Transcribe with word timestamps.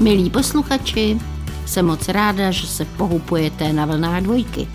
Milí 0.00 0.30
posluchači, 0.30 1.18
jsem 1.66 1.86
moc 1.86 2.08
ráda, 2.08 2.50
že 2.50 2.66
se 2.66 2.84
pohupujete 2.84 3.72
na 3.72 3.86
vlnách 3.86 4.22
dvojky. 4.22 4.68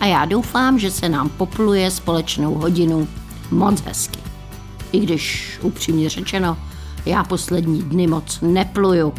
A 0.00 0.06
já 0.06 0.24
doufám, 0.24 0.78
že 0.78 0.90
se 0.90 1.08
nám 1.08 1.28
popluje 1.28 1.90
společnou 1.90 2.54
hodinu 2.54 3.08
moc 3.50 3.80
hezky. 3.80 4.18
I 4.92 5.00
když, 5.00 5.58
upřímně 5.62 6.08
řečeno, 6.08 6.56
já 7.06 7.24
poslední 7.24 7.82
dny 7.82 8.06
moc 8.06 8.38
nepluju. 8.42 9.14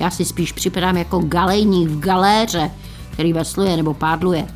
Já 0.00 0.10
si 0.10 0.24
spíš 0.24 0.52
připadám 0.52 0.96
jako 0.96 1.18
galejník 1.18 1.88
v 1.88 1.98
galéře, 2.00 2.70
který 3.10 3.32
vesluje 3.32 3.76
nebo 3.76 3.94
pádluje. 3.94 4.46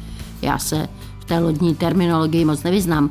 Já 0.42 0.58
se 0.58 0.88
v 1.18 1.24
té 1.24 1.38
lodní 1.38 1.74
terminologii 1.74 2.44
moc 2.44 2.62
nevyznám. 2.62 3.10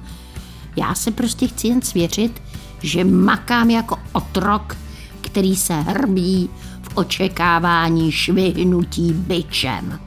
Já 0.76 0.96
se 0.96 1.12
prostě 1.12 1.48
chci 1.48 1.68
jen 1.68 1.82
svěřit, 1.82 2.42
že 2.82 3.04
makám 3.04 3.70
jako 3.70 3.98
otrok, 4.14 4.78
který 5.22 5.56
se 5.56 5.74
hrbí 5.74 6.50
očekávání 6.96 8.12
švihnutí 8.12 9.14
byčem. 9.14 10.00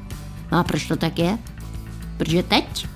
No 0.53 0.59
a 0.59 0.65
proč 0.65 0.87
to 0.87 0.97
tak 0.97 1.19
je? 1.19 1.39
Protože 2.17 2.43
teď 2.43 2.87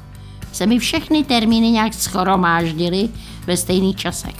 se 0.52 0.66
mi 0.66 0.78
všechny 0.78 1.24
termíny 1.24 1.70
nějak 1.70 1.94
schromáždily 1.94 3.08
ve 3.46 3.56
stejných 3.56 3.96
časech. 3.96 4.34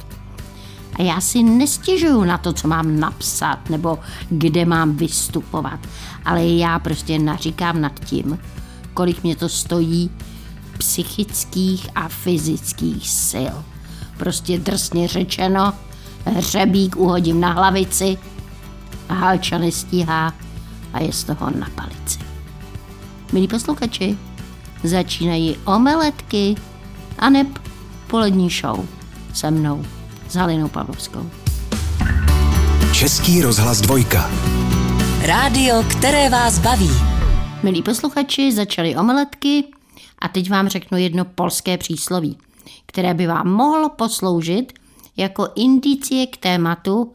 A 0.94 1.02
já 1.02 1.20
si 1.20 1.42
nestěžuju 1.42 2.24
na 2.24 2.38
to, 2.38 2.52
co 2.52 2.68
mám 2.68 3.00
napsat 3.00 3.70
nebo 3.70 3.98
kde 4.30 4.64
mám 4.64 4.96
vystupovat, 4.96 5.80
ale 6.24 6.46
já 6.46 6.78
prostě 6.78 7.18
naříkám 7.18 7.80
nad 7.80 8.00
tím, 8.00 8.38
kolik 8.94 9.22
mě 9.22 9.36
to 9.36 9.48
stojí 9.48 10.10
psychických 10.78 11.88
a 11.94 12.08
fyzických 12.08 13.10
sil. 13.30 13.54
Prostě 14.16 14.58
drsně 14.58 15.08
řečeno, 15.08 15.72
hřebík 16.26 16.96
uhodím 16.96 17.40
na 17.40 17.52
hlavici 17.52 18.18
a 19.08 19.14
halča 19.14 19.58
nestíhá 19.58 20.34
a 20.92 21.00
je 21.00 21.12
z 21.12 21.24
toho 21.24 21.50
na 21.50 21.68
palici. 21.74 22.18
Milí 23.32 23.48
posluchači, 23.48 24.18
začínají 24.84 25.56
omeletky 25.64 26.54
a 27.18 27.30
neb 27.30 27.58
polední 28.06 28.50
show 28.50 28.86
se 29.34 29.50
mnou, 29.50 29.84
s 30.28 30.34
Halinou 30.34 30.68
Pavlovskou. 30.68 31.30
Český 32.92 33.42
rozhlas 33.42 33.80
dvojka. 33.80 34.30
Rádio, 35.22 35.82
které 35.82 36.30
vás 36.30 36.58
baví. 36.58 36.90
Milí 37.62 37.82
posluchači, 37.82 38.52
začaly 38.52 38.96
omeletky 38.96 39.64
a 40.18 40.28
teď 40.28 40.50
vám 40.50 40.68
řeknu 40.68 40.98
jedno 40.98 41.24
polské 41.24 41.78
přísloví, 41.78 42.38
které 42.86 43.14
by 43.14 43.26
vám 43.26 43.48
mohlo 43.48 43.88
posloužit 43.88 44.72
jako 45.16 45.48
indicie 45.54 46.26
k 46.26 46.36
tématu, 46.36 47.12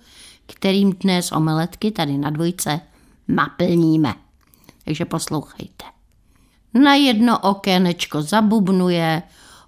kterým 0.48 0.94
dnes 0.94 1.32
omeletky 1.32 1.92
tady 1.92 2.18
na 2.18 2.30
dvojce 2.30 2.80
naplníme. 3.28 4.14
Takže 4.86 5.06
poslouchejte. 5.06 5.86
Na 6.74 6.96
jedno 6.96 7.40
okénečko 7.40 8.22
zabubnuje, 8.22 9.24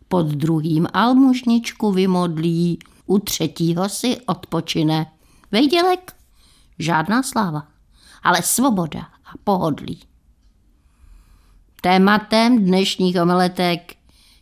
pod 0.08 0.25
druhým 0.27 0.88
almužničku 0.94 1.91
vymodlí, 1.91 2.80
u 3.05 3.19
třetího 3.19 3.89
si 3.89 4.17
odpočine. 4.25 5.11
Vejdělek? 5.52 6.16
Žádná 6.80 7.23
sláva, 7.23 7.67
ale 8.23 8.41
svoboda 8.41 8.99
a 9.02 9.31
pohodlí. 9.43 9.99
Tématem 11.81 12.66
dnešních 12.66 13.16
omeletek 13.21 13.95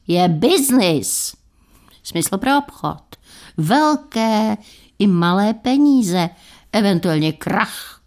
je 0.07 0.27
biznis. 0.27 1.35
Smysl 2.03 2.37
pro 2.37 2.57
obchod. 2.57 3.03
Velké 3.57 4.57
i 4.99 5.07
malé 5.07 5.53
peníze, 5.53 6.29
eventuálně 6.71 7.33
krach 7.33 8.01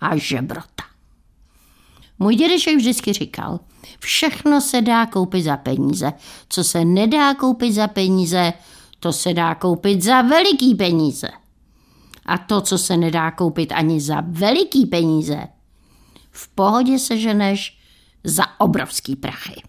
a 0.00 0.16
žebrota. 0.16 0.84
Můj 2.18 2.36
dědeček 2.36 2.76
vždycky 2.76 3.12
říkal, 3.12 3.60
všechno 3.98 4.60
se 4.60 4.82
dá 4.82 5.06
koupit 5.06 5.42
za 5.42 5.56
peníze. 5.56 6.12
Co 6.48 6.64
se 6.64 6.84
nedá 6.84 7.34
koupit 7.34 7.72
za 7.72 7.88
peníze, 7.88 8.52
to 9.00 9.12
se 9.12 9.34
dá 9.34 9.54
koupit 9.54 10.02
za 10.02 10.22
veliký 10.22 10.74
peníze. 10.74 11.28
A 12.26 12.38
to, 12.38 12.60
co 12.60 12.78
se 12.78 12.96
nedá 12.96 13.30
koupit 13.30 13.72
ani 13.72 14.00
za 14.00 14.22
veliký 14.26 14.86
peníze, 14.86 15.48
v 16.30 16.48
pohodě 16.48 16.98
se 16.98 17.18
ženeš 17.18 17.78
za 18.24 18.60
obrovský 18.60 19.16
prachy. 19.16 19.62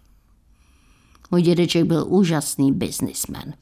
Můj 1.31 1.41
dědeček 1.41 1.83
byl 1.83 2.05
úžasný 2.07 2.71
biznismen. 2.71 3.53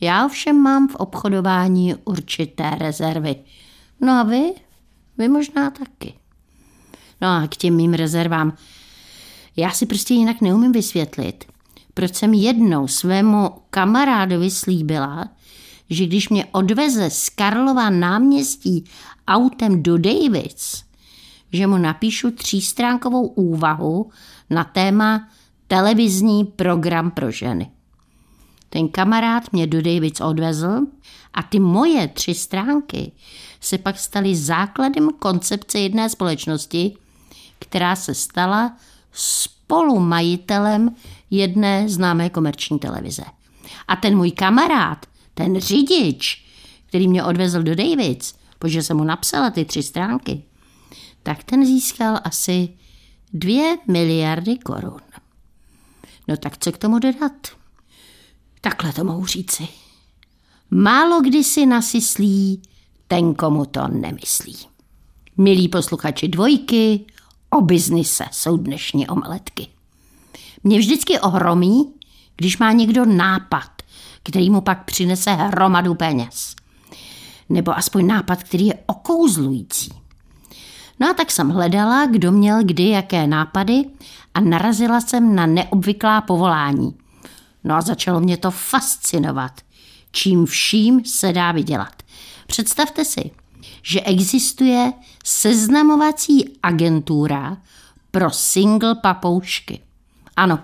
Já 0.00 0.26
ovšem 0.26 0.56
mám 0.56 0.88
v 0.88 0.94
obchodování 0.94 1.94
určité 2.04 2.70
rezervy. 2.70 3.36
No 4.00 4.12
a 4.12 4.22
vy? 4.22 4.52
Vy 5.18 5.28
možná 5.28 5.70
taky. 5.70 6.14
No 7.20 7.28
a 7.28 7.46
k 7.46 7.56
těm 7.56 7.76
mým 7.76 7.92
rezervám. 7.94 8.56
Já 9.56 9.70
si 9.70 9.86
prostě 9.86 10.14
jinak 10.14 10.40
neumím 10.40 10.72
vysvětlit, 10.72 11.44
proč 11.94 12.14
jsem 12.14 12.34
jednou 12.34 12.88
svému 12.88 13.50
kamarádovi 13.70 14.50
slíbila, 14.50 15.28
že 15.90 16.06
když 16.06 16.28
mě 16.28 16.44
odveze 16.44 17.10
z 17.10 17.28
Karlova 17.28 17.90
náměstí 17.90 18.84
autem 19.28 19.82
do 19.82 19.98
Davids, 19.98 20.82
že 21.52 21.66
mu 21.66 21.78
napíšu 21.78 22.30
třístránkovou 22.30 23.26
úvahu 23.26 24.10
na 24.50 24.64
téma 24.64 25.28
televizní 25.66 26.44
program 26.44 27.10
pro 27.10 27.30
ženy. 27.30 27.70
Ten 28.70 28.88
kamarád 28.88 29.52
mě 29.52 29.66
do 29.66 29.82
Davids 29.82 30.20
odvezl 30.20 30.86
a 31.34 31.42
ty 31.42 31.60
moje 31.60 32.08
tři 32.08 32.34
stránky 32.34 33.12
se 33.60 33.78
pak 33.78 33.98
staly 33.98 34.36
základem 34.36 35.10
koncepce 35.18 35.78
jedné 35.78 36.08
společnosti, 36.08 36.96
která 37.58 37.96
se 37.96 38.14
stala 38.14 38.76
spolumajitelem 39.12 40.94
jedné 41.30 41.88
známé 41.88 42.30
komerční 42.30 42.78
televize. 42.78 43.24
A 43.88 43.96
ten 43.96 44.16
můj 44.16 44.30
kamarád, 44.30 45.06
ten 45.34 45.60
řidič, 45.60 46.46
který 46.86 47.08
mě 47.08 47.24
odvezl 47.24 47.62
do 47.62 47.74
Davids, 47.74 48.34
protože 48.58 48.82
jsem 48.82 48.96
mu 48.96 49.04
napsala 49.04 49.50
ty 49.50 49.64
tři 49.64 49.82
stránky, 49.82 50.42
tak 51.22 51.44
ten 51.44 51.66
získal 51.66 52.20
asi 52.24 52.68
dvě 53.32 53.76
miliardy 53.88 54.58
korun. 54.58 55.00
No 56.28 56.36
tak 56.36 56.58
co 56.58 56.72
k 56.72 56.78
tomu 56.78 56.98
dodat? 56.98 57.59
Takhle 58.60 58.92
to 58.92 59.04
mohu 59.04 59.26
říci. 59.26 59.68
Málo 60.70 61.20
kdy 61.20 61.44
si 61.44 61.66
nasyslí 61.66 62.62
ten, 63.08 63.34
komu 63.34 63.64
to 63.64 63.88
nemyslí. 63.88 64.56
Milí 65.36 65.68
posluchači 65.68 66.28
dvojky, 66.28 67.04
o 67.50 67.60
biznise 67.60 68.24
jsou 68.32 68.56
dnešní 68.56 69.08
omeletky. 69.08 69.66
Mě 70.64 70.78
vždycky 70.78 71.20
ohromí, 71.20 71.92
když 72.36 72.58
má 72.58 72.72
někdo 72.72 73.04
nápad, 73.04 73.70
který 74.22 74.50
mu 74.50 74.60
pak 74.60 74.84
přinese 74.84 75.30
hromadu 75.30 75.94
peněz. 75.94 76.56
Nebo 77.48 77.76
aspoň 77.76 78.06
nápad, 78.06 78.42
který 78.42 78.66
je 78.66 78.74
okouzlující. 78.86 79.92
No 81.00 81.10
a 81.10 81.14
tak 81.14 81.30
jsem 81.30 81.50
hledala, 81.50 82.06
kdo 82.06 82.32
měl 82.32 82.64
kdy 82.64 82.88
jaké 82.88 83.26
nápady 83.26 83.84
a 84.34 84.40
narazila 84.40 85.00
jsem 85.00 85.34
na 85.34 85.46
neobvyklá 85.46 86.20
povolání. 86.20 86.94
No 87.64 87.74
a 87.74 87.80
začalo 87.80 88.20
mě 88.20 88.36
to 88.36 88.50
fascinovat, 88.50 89.60
čím 90.12 90.46
vším 90.46 91.04
se 91.04 91.32
dá 91.32 91.52
vydělat. 91.52 92.02
Představte 92.46 93.04
si, 93.04 93.30
že 93.82 94.00
existuje 94.00 94.92
seznamovací 95.24 96.58
agentura 96.62 97.56
pro 98.10 98.30
single 98.30 98.94
papoušky. 98.94 99.80
Ano, 100.36 100.58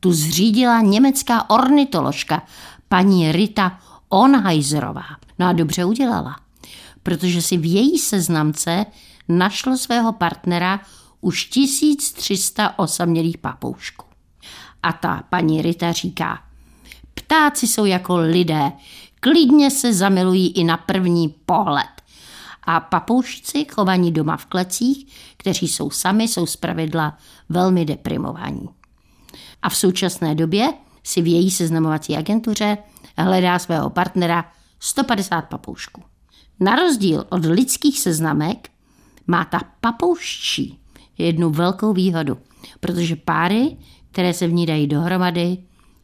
tu 0.00 0.12
zřídila 0.12 0.80
německá 0.80 1.50
ornitoložka 1.50 2.42
paní 2.88 3.32
Rita 3.32 3.80
Onheiserová. 4.08 5.04
No 5.38 5.46
a 5.46 5.52
dobře 5.52 5.84
udělala, 5.84 6.36
protože 7.02 7.42
si 7.42 7.56
v 7.56 7.64
její 7.74 7.98
seznamce 7.98 8.86
našlo 9.28 9.76
svého 9.76 10.12
partnera 10.12 10.80
už 11.20 11.44
1300 11.44 12.78
osamělých 12.78 13.38
papoušků. 13.38 14.07
A 14.82 14.92
ta 14.92 15.22
paní 15.30 15.62
Rita 15.62 15.92
říká, 15.92 16.42
ptáci 17.14 17.66
jsou 17.66 17.84
jako 17.84 18.16
lidé, 18.16 18.72
klidně 19.20 19.70
se 19.70 19.94
zamilují 19.94 20.52
i 20.52 20.64
na 20.64 20.76
první 20.76 21.28
pohled. 21.46 21.86
A 22.62 22.80
papoušci 22.80 23.64
chovaní 23.64 24.12
doma 24.12 24.36
v 24.36 24.46
klecích, 24.46 25.06
kteří 25.36 25.68
jsou 25.68 25.90
sami, 25.90 26.28
jsou 26.28 26.46
zpravidla 26.46 27.18
velmi 27.48 27.84
deprimovaní. 27.84 28.68
A 29.62 29.68
v 29.68 29.76
současné 29.76 30.34
době 30.34 30.72
si 31.04 31.22
v 31.22 31.26
její 31.26 31.50
seznamovací 31.50 32.16
agentuře 32.16 32.78
hledá 33.18 33.58
svého 33.58 33.90
partnera 33.90 34.44
150 34.80 35.42
papoušků. 35.42 36.02
Na 36.60 36.76
rozdíl 36.76 37.26
od 37.28 37.44
lidských 37.44 38.00
seznamek 38.00 38.70
má 39.26 39.44
ta 39.44 39.60
papouščí 39.80 40.78
jednu 41.18 41.50
velkou 41.50 41.92
výhodu, 41.92 42.38
protože 42.80 43.16
páry, 43.16 43.76
které 44.12 44.32
se 44.32 44.46
v 44.46 44.52
ní 44.52 44.66
dají 44.66 44.86
dohromady, 44.86 45.58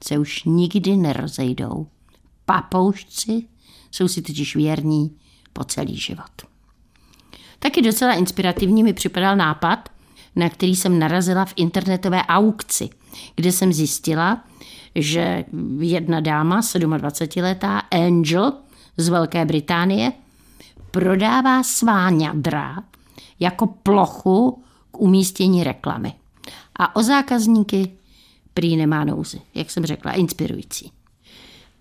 se 0.04 0.18
už 0.18 0.44
nikdy 0.44 0.96
nerozejdou. 0.96 1.86
Papoušci 2.44 3.46
jsou 3.90 4.08
si 4.08 4.22
totiž 4.22 4.56
věrní 4.56 5.16
po 5.52 5.64
celý 5.64 5.96
život. 5.96 6.54
Taky 7.58 7.82
docela 7.82 8.14
inspirativní 8.14 8.82
mi 8.82 8.92
připadal 8.92 9.36
nápad, 9.36 9.88
na 10.36 10.48
který 10.48 10.76
jsem 10.76 10.98
narazila 10.98 11.44
v 11.44 11.52
internetové 11.56 12.22
aukci, 12.22 12.90
kde 13.36 13.52
jsem 13.52 13.72
zjistila, 13.72 14.44
že 14.94 15.44
jedna 15.78 16.20
dáma, 16.20 16.60
27-letá 16.60 17.80
Angel 17.90 18.52
z 18.96 19.08
Velké 19.08 19.44
Británie, 19.44 20.12
prodává 20.90 21.62
svá 21.62 22.10
ňadra 22.10 22.82
jako 23.40 23.66
plochu 23.66 24.62
k 24.90 25.00
umístění 25.00 25.64
reklamy. 25.64 26.12
A 26.78 26.96
o 26.96 27.02
zákazníky 27.02 27.96
prý 28.54 28.76
nemá 28.76 29.04
nouzy, 29.04 29.40
jak 29.54 29.70
jsem 29.70 29.86
řekla, 29.86 30.12
inspirující. 30.12 30.92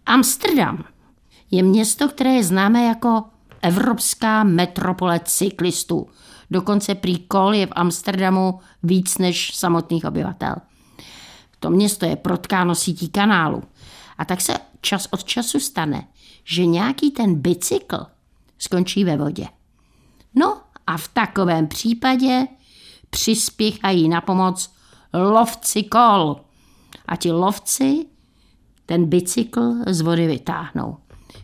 Amsterdam 0.05 0.83
je 1.51 1.63
město, 1.63 2.09
které 2.09 2.29
je 2.29 2.43
známé 2.43 2.85
jako 2.85 3.23
evropská 3.61 4.43
metropole 4.43 5.19
cyklistů. 5.25 6.07
Dokonce 6.51 6.95
prý 6.95 7.19
kol 7.19 7.53
je 7.53 7.65
v 7.65 7.71
Amsterdamu 7.75 8.59
víc 8.83 9.17
než 9.17 9.55
samotných 9.55 10.05
obyvatel. 10.05 10.55
To 11.59 11.69
město 11.69 12.05
je 12.05 12.15
protkáno 12.15 12.75
sítí 12.75 13.09
kanálu. 13.09 13.63
A 14.17 14.25
tak 14.25 14.41
se 14.41 14.53
čas 14.81 15.07
od 15.11 15.23
času 15.23 15.59
stane, 15.59 16.07
že 16.43 16.65
nějaký 16.65 17.11
ten 17.11 17.35
bicykl 17.35 18.05
skončí 18.59 19.03
ve 19.03 19.17
vodě. 19.17 19.47
No 20.35 20.61
a 20.87 20.97
v 20.97 21.07
takovém 21.07 21.67
případě 21.67 22.47
přispěchají 23.09 24.09
na 24.09 24.21
pomoc 24.21 24.73
lovci 25.13 25.83
kol. 25.83 26.41
A 27.05 27.15
ti 27.15 27.31
lovci 27.31 28.05
ten 28.85 29.05
bicykl 29.05 29.75
z 29.87 30.01
vody 30.01 30.27
vytáhnou. 30.27 30.97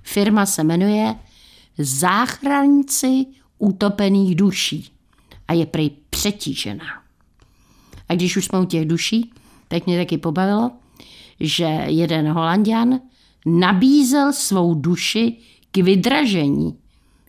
Firma 0.03 0.45
se 0.45 0.63
jmenuje 0.63 1.15
Záchranci 1.77 3.25
utopených 3.57 4.35
duší 4.35 4.91
a 5.47 5.53
je 5.53 5.65
prej 5.65 5.89
přetížená. 6.09 6.85
A 8.09 8.15
když 8.15 8.37
už 8.37 8.45
jsme 8.45 8.59
u 8.59 8.65
těch 8.65 8.87
duší, 8.87 9.31
tak 9.67 9.85
mě 9.85 9.97
taky 9.97 10.17
pobavilo, 10.17 10.71
že 11.39 11.63
jeden 11.85 12.31
holandian 12.31 12.99
nabízel 13.45 14.33
svou 14.33 14.73
duši 14.73 15.37
k 15.71 15.77
vydražení 15.77 16.77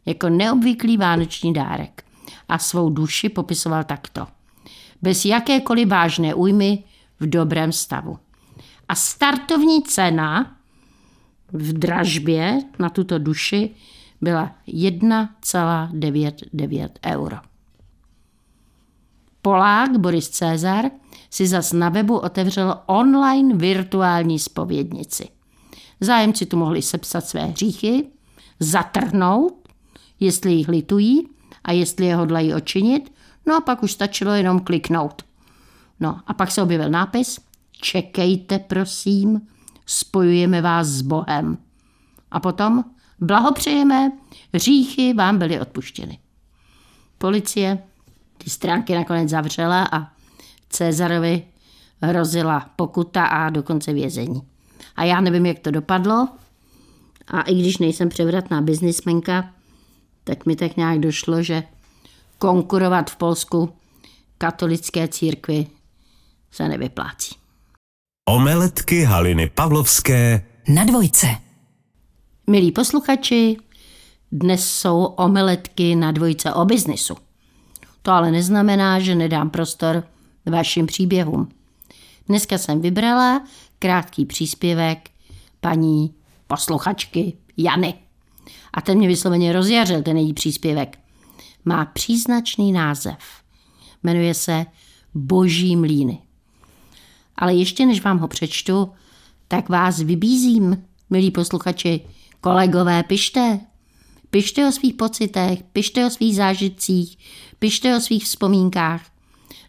jako 0.07 0.29
neobvyklý 0.29 0.97
vánoční 0.97 1.53
dárek 1.53 2.05
a 2.49 2.59
svou 2.59 2.91
duši 2.91 3.29
popisoval 3.29 3.85
takto. 3.85 4.27
Bez 5.03 5.25
jakékoliv 5.25 5.89
vážné 5.89 6.35
újmy 6.35 6.85
v 7.21 7.27
dobrém 7.27 7.73
stavu. 7.73 8.19
A 8.89 8.95
startovní 8.95 9.83
cena 9.83 10.57
v 11.53 11.73
dražbě 11.73 12.59
na 12.79 12.89
tuto 12.89 13.19
duši 13.19 13.71
byla 14.21 14.55
1,99 14.69 16.89
euro. 17.07 17.37
Polák 19.43 19.99
Boris 19.99 20.29
Cezar 20.29 20.85
si 21.31 21.47
zas 21.47 21.73
na 21.73 21.89
webu 21.89 22.19
otevřel 22.19 22.81
online 22.87 23.57
virtuální 23.57 24.39
spovědnici. 24.39 25.29
Zájemci 26.01 26.47
tu 26.47 26.57
mohli 26.57 26.83
sepsat 26.83 27.27
své 27.27 27.45
hříchy, 27.45 28.07
zatrhnout, 28.61 29.69
jestli 30.21 30.53
jich 30.53 30.69
litují 30.69 31.29
a 31.65 31.73
jestli 31.73 32.07
je 32.07 32.17
hodlají 32.17 32.55
očinit, 32.55 33.13
no 33.47 33.57
a 33.57 33.61
pak 33.61 33.83
už 33.83 33.93
stačilo 33.93 34.33
jenom 34.33 34.61
kliknout. 34.61 35.23
No 36.01 36.21
a 36.27 36.35
pak 36.35 36.51
se 36.51 36.63
objevil 36.63 36.91
nápis 36.91 37.41
Čekejte, 37.81 38.59
prosím, 38.59 39.41
spojujeme 39.87 40.63
vás 40.63 40.87
s 40.87 41.03
Bohem. 41.03 41.59
A 42.31 42.41
potom 42.41 42.85
blahopřejeme, 43.21 44.13
hříchy 44.53 45.15
vám 45.15 45.39
byly 45.39 45.61
odpuštěny. 45.61 46.19
Policie 47.19 47.79
ty 48.39 48.51
stránky 48.51 48.95
nakonec 48.95 49.29
zavřela 49.29 49.89
a 49.93 50.13
Cezarovi 50.69 51.43
hrozila 52.03 52.71
pokuta 52.77 53.25
a 53.25 53.51
dokonce 53.51 53.93
vězení. 53.93 54.43
A 54.97 55.05
já 55.05 55.21
nevím, 55.21 55.47
jak 55.47 55.59
to 55.59 55.71
dopadlo. 55.71 56.29
A 57.29 57.43
i 57.43 57.55
když 57.55 57.79
nejsem 57.79 58.09
převratná 58.09 58.61
biznismenka, 58.61 59.51
tak 60.25 60.47
mi 60.47 60.57
tak 60.57 60.77
nějak 60.77 60.99
došlo, 60.99 61.43
že 61.43 61.63
konkurovat 62.41 63.11
v 63.11 63.17
Polsku 63.17 63.73
katolické 64.39 65.09
církvi 65.09 65.67
se 66.51 66.69
nevyplácí. 66.69 67.35
Omeletky 68.29 69.05
Haliny 69.05 69.51
Pavlovské 69.55 70.47
na 70.69 70.85
dvojce. 70.85 71.27
Milí 72.47 72.73
posluchači, 72.73 73.57
dnes 74.33 74.71
jsou 74.71 75.05
omeletky 75.05 75.97
na 75.97 76.13
dvojce 76.13 76.53
o 76.53 76.65
biznisu. 76.65 77.17
To 78.03 78.11
ale 78.11 78.31
neznamená, 78.31 79.01
že 79.01 79.15
nedám 79.15 79.51
prostor 79.51 80.05
vašim 80.47 80.87
příběhům. 80.87 81.49
Dneska 82.29 82.59
jsem 82.59 82.81
vybrala 82.81 83.45
krátký 83.79 84.27
příspěvek 84.27 85.11
paní 85.61 86.15
posluchačky 86.47 87.33
Jany. 87.57 87.95
A 88.75 88.81
ten 88.81 88.99
mě 88.99 89.09
vysloveně 89.09 89.53
rozjařil, 89.53 90.03
ten 90.03 90.17
její 90.17 90.35
příspěvek. 90.35 91.00
Má 91.65 91.85
příznačný 91.85 92.73
název. 92.73 93.19
Jmenuje 94.03 94.35
se 94.35 94.67
Boží 95.15 95.77
mlíny. 95.77 96.19
Ale 97.37 97.55
ještě 97.55 97.87
než 97.87 98.03
vám 98.03 98.19
ho 98.19 98.29
přečtu, 98.29 98.91
tak 99.49 99.69
vás 99.69 100.01
vybízím, 100.01 100.85
milí 101.11 101.31
posluchači, 101.31 102.01
kolegové, 102.41 103.03
pište. 103.03 103.61
Pište 104.31 104.69
o 104.69 104.73
svých 104.73 104.95
pocitech, 104.95 105.63
pište 105.73 106.07
o 106.07 106.11
svých 106.11 106.37
zážitcích, 106.37 107.19
pište 107.59 107.97
o 107.97 108.01
svých 108.01 108.25
vzpomínkách. 108.25 109.03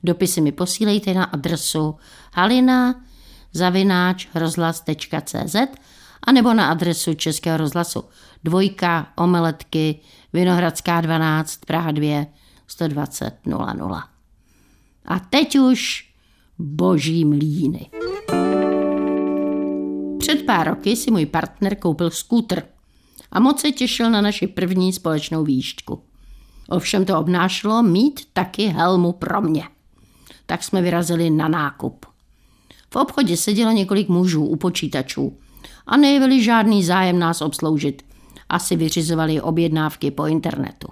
Dopisy 0.04 0.42
mi 0.42 0.52
posílejte 0.52 1.14
na 1.14 1.24
adresu 1.24 1.96
halina 2.34 3.02
zavináč 3.54 4.28
rozhlas.cz 4.36 5.56
a 6.24 6.32
nebo 6.32 6.54
na 6.54 6.72
adresu 6.72 7.14
Českého 7.14 7.58
rozhlasu 7.58 8.04
dvojka 8.44 9.08
omeletky 9.18 10.00
Vinohradská 10.34 11.02
12 11.02 11.58
Praha 11.66 11.92
2 11.92 12.26
120 12.68 13.32
00. 13.46 14.04
A 15.06 15.20
teď 15.20 15.60
už 15.60 16.10
boží 16.60 17.26
mlíny. 17.26 17.90
Před 20.20 20.46
pár 20.46 20.68
roky 20.68 20.96
si 20.96 21.12
můj 21.12 21.26
partner 21.26 21.76
koupil 21.76 22.10
skútr 22.10 22.64
a 23.32 23.40
moc 23.40 23.62
se 23.62 23.72
těšil 23.72 24.10
na 24.10 24.22
naši 24.22 24.48
první 24.48 24.94
společnou 24.94 25.44
výšku. 25.44 26.04
Ovšem 26.70 27.06
to 27.06 27.20
obnášelo 27.20 27.84
mít 27.84 28.22
taky 28.34 28.66
helmu 28.66 29.12
pro 29.12 29.42
mě. 29.42 29.64
Tak 30.46 30.64
jsme 30.64 30.82
vyrazili 30.82 31.30
na 31.30 31.48
nákup. 31.48 32.06
V 32.90 32.96
obchodě 32.96 33.38
sedělo 33.38 33.72
několik 33.72 34.10
mužů 34.10 34.46
u 34.46 34.56
počítačů 34.56 35.38
a 35.88 35.98
nejevili 35.98 36.44
žádný 36.44 36.84
zájem 36.84 37.20
nás 37.20 37.42
obsloužit. 37.42 38.11
Asi 38.52 38.76
vyřizovali 38.76 39.42
objednávky 39.42 40.12
po 40.12 40.26
internetu. 40.26 40.88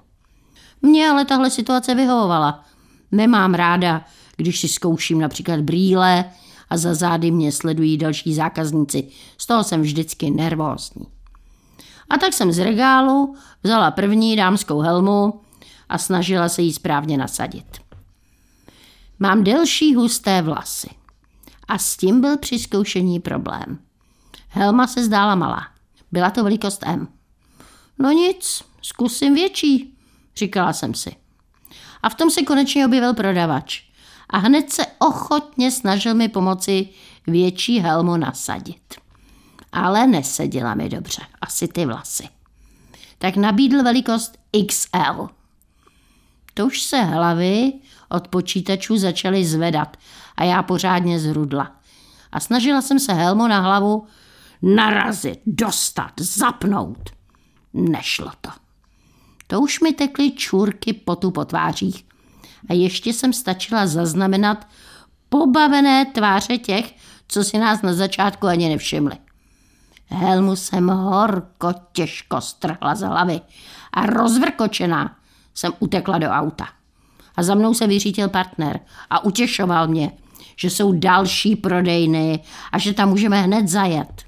Mně 0.82 1.10
ale 1.10 1.26
tahle 1.26 1.50
situace 1.50 1.96
vyhovovala. 1.96 2.64
Nemám 3.12 3.54
ráda, 3.54 4.06
když 4.38 4.60
si 4.60 4.68
zkouším 4.68 5.20
například 5.20 5.60
brýle 5.60 6.26
a 6.70 6.78
za 6.78 6.94
zády 6.94 7.32
mě 7.32 7.52
sledují 7.52 7.98
další 7.98 8.34
zákazníci. 8.34 9.08
Z 9.38 9.46
toho 9.46 9.64
jsem 9.64 9.82
vždycky 9.82 10.32
nervózní. 10.32 11.06
A 12.10 12.18
tak 12.18 12.34
jsem 12.34 12.52
z 12.52 12.60
regálu 12.60 13.36
vzala 13.64 13.92
první 13.92 14.36
dámskou 14.36 14.80
helmu 14.80 15.42
a 15.90 15.98
snažila 15.98 16.50
se 16.50 16.62
jí 16.62 16.74
správně 16.74 17.18
nasadit. 17.18 17.78
Mám 19.20 19.44
delší 19.44 19.96
husté 19.96 20.42
vlasy. 20.42 20.90
A 21.68 21.78
s 21.78 21.98
tím 21.98 22.22
byl 22.22 22.38
při 22.38 22.60
zkoušení 22.60 23.20
problém. 23.20 23.80
Helma 24.50 24.88
se 24.88 25.04
zdála 25.04 25.36
malá. 25.36 25.68
Byla 26.12 26.30
to 26.30 26.44
velikost 26.44 26.84
M. 26.86 27.08
No 28.00 28.12
nic, 28.12 28.64
zkusím 28.82 29.34
větší, 29.34 29.98
říkala 30.36 30.74
jsem 30.74 30.94
si. 30.94 31.16
A 32.04 32.10
v 32.10 32.16
tom 32.16 32.30
se 32.30 32.42
konečně 32.42 32.86
objevil 32.86 33.14
prodavač. 33.14 33.84
A 34.30 34.38
hned 34.38 34.72
se 34.72 34.86
ochotně 35.00 35.72
snažil 35.72 36.16
mi 36.16 36.30
pomoci 36.30 36.90
větší 37.28 37.80
helmu 37.80 38.18
nasadit. 38.18 38.96
Ale 39.72 40.08
neseděla 40.08 40.76
mi 40.76 40.90
dobře, 40.90 41.22
asi 41.42 41.68
ty 41.68 41.86
vlasy. 41.86 42.30
Tak 43.18 43.36
nabídl 43.36 43.84
velikost 43.84 44.38
XL. 44.68 45.30
To 46.54 46.66
už 46.66 46.82
se 46.82 47.02
hlavy 47.02 47.74
od 48.10 48.28
počítačů 48.28 48.98
začaly 48.98 49.46
zvedat 49.46 49.98
a 50.38 50.44
já 50.44 50.64
pořádně 50.64 51.20
zrudla. 51.20 51.76
A 52.32 52.40
snažila 52.40 52.82
jsem 52.82 53.00
se 53.00 53.14
helmu 53.14 53.48
na 53.48 53.60
hlavu 53.60 54.08
narazit, 54.62 55.40
dostat, 55.46 56.12
zapnout. 56.20 57.19
Nešlo 57.74 58.32
to. 58.42 58.50
To 59.48 59.62
už 59.62 59.80
mi 59.80 59.94
tekly 59.94 60.32
čůrky 60.32 60.94
potu 60.94 61.32
po 61.32 61.46
tvářích. 61.46 62.06
A 62.70 62.74
ještě 62.74 63.14
jsem 63.14 63.34
stačila 63.34 63.88
zaznamenat 63.88 64.68
pobavené 65.30 66.06
tváře 66.06 66.58
těch, 66.58 66.96
co 67.28 67.44
si 67.44 67.58
nás 67.58 67.82
na 67.82 67.94
začátku 67.94 68.48
ani 68.48 68.70
nevšimli. 68.70 69.16
Helmu 70.08 70.56
jsem 70.56 70.88
horko 70.88 71.74
těžko 71.92 72.42
strhla 72.42 72.96
z 72.96 73.02
hlavy 73.02 73.42
a 73.94 74.06
rozvrkočená 74.06 75.16
jsem 75.54 75.74
utekla 75.80 76.18
do 76.18 76.28
auta. 76.28 76.68
A 77.36 77.44
za 77.44 77.56
mnou 77.56 77.74
se 77.74 77.88
vyřítil 77.88 78.30
partner 78.30 78.80
a 79.10 79.24
utěšoval 79.24 79.88
mě, 79.88 80.12
že 80.56 80.70
jsou 80.70 80.92
další 80.92 81.56
prodejny 81.56 82.40
a 82.72 82.78
že 82.78 82.94
tam 82.94 83.10
můžeme 83.10 83.42
hned 83.42 83.68
zajet. 83.68 84.19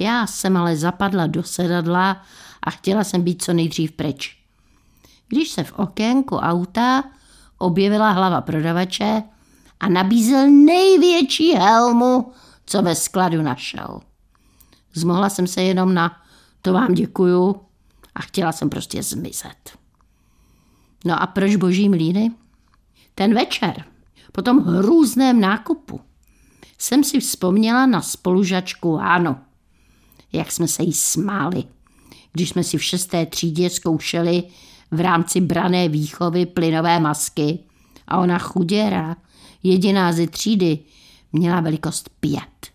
Já 0.00 0.26
jsem 0.26 0.56
ale 0.56 0.76
zapadla 0.76 1.26
do 1.26 1.42
sedadla 1.42 2.22
a 2.62 2.70
chtěla 2.70 3.04
jsem 3.04 3.22
být 3.22 3.42
co 3.42 3.52
nejdřív 3.52 3.92
pryč. 3.92 4.38
Když 5.28 5.50
se 5.50 5.64
v 5.64 5.72
okénku 5.72 6.36
auta 6.36 7.04
objevila 7.58 8.10
hlava 8.10 8.40
prodavače 8.40 9.22
a 9.80 9.88
nabízel 9.88 10.50
největší 10.50 11.52
helmu, 11.52 12.32
co 12.66 12.82
ve 12.82 12.94
skladu 12.94 13.42
našel. 13.42 14.00
Zmohla 14.94 15.28
jsem 15.28 15.46
se 15.46 15.62
jenom 15.62 15.94
na 15.94 16.22
to 16.62 16.72
vám 16.72 16.94
děkuju 16.94 17.60
a 18.14 18.20
chtěla 18.20 18.52
jsem 18.52 18.70
prostě 18.70 19.02
zmizet. 19.02 19.78
No 21.04 21.22
a 21.22 21.26
proč 21.26 21.56
boží 21.56 21.88
mlíny? 21.88 22.30
Ten 23.14 23.34
večer, 23.34 23.84
po 24.32 24.42
tom 24.42 24.58
hrůzném 24.58 25.40
nákupu, 25.40 26.00
jsem 26.78 27.04
si 27.04 27.20
vzpomněla 27.20 27.86
na 27.86 28.02
spolužačku 28.02 28.96
Hánu. 28.96 29.36
Jak 30.32 30.52
jsme 30.52 30.68
se 30.68 30.82
jí 30.82 30.92
smáli, 30.92 31.64
když 32.32 32.48
jsme 32.48 32.64
si 32.64 32.78
v 32.78 32.84
šesté 32.84 33.26
třídě 33.26 33.70
zkoušeli 33.70 34.42
v 34.90 35.00
rámci 35.00 35.40
brané 35.40 35.88
výchovy 35.88 36.46
plynové 36.46 37.00
masky 37.00 37.58
a 38.08 38.18
ona 38.18 38.38
chuděra, 38.38 39.16
jediná 39.62 40.12
ze 40.12 40.26
třídy, 40.26 40.78
měla 41.32 41.60
velikost 41.60 42.10
pět. 42.20 42.70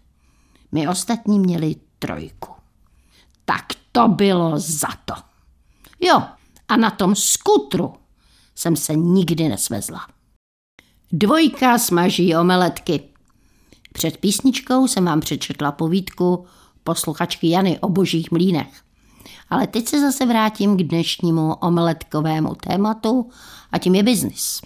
My 0.71 0.87
ostatní 0.87 1.39
měli 1.39 1.75
trojku. 1.99 2.53
Tak 3.45 3.65
to 3.91 4.07
bylo 4.07 4.59
za 4.59 4.89
to. 5.05 5.13
Jo, 5.99 6.23
a 6.67 6.77
na 6.77 6.89
tom 6.89 7.15
skutru 7.15 7.93
jsem 8.55 8.75
se 8.75 8.95
nikdy 8.95 9.49
nesvezla. 9.49 10.07
Dvojka 11.11 11.77
smaží 11.77 12.35
omeletky. 12.35 13.03
Před 13.93 14.17
písničkou 14.17 14.87
jsem 14.87 15.05
vám 15.05 15.19
přečetla 15.19 15.71
povídku 15.71 16.45
posluchačky 16.83 17.49
Jany 17.49 17.79
o 17.79 17.89
božích 17.89 18.31
mlínech. 18.31 18.81
Ale 19.49 19.67
teď 19.67 19.87
se 19.87 20.01
zase 20.01 20.25
vrátím 20.25 20.77
k 20.77 20.83
dnešnímu 20.83 21.53
omeletkovému 21.53 22.55
tématu 22.55 23.29
a 23.71 23.77
tím 23.77 23.95
je 23.95 24.03
biznis. 24.03 24.61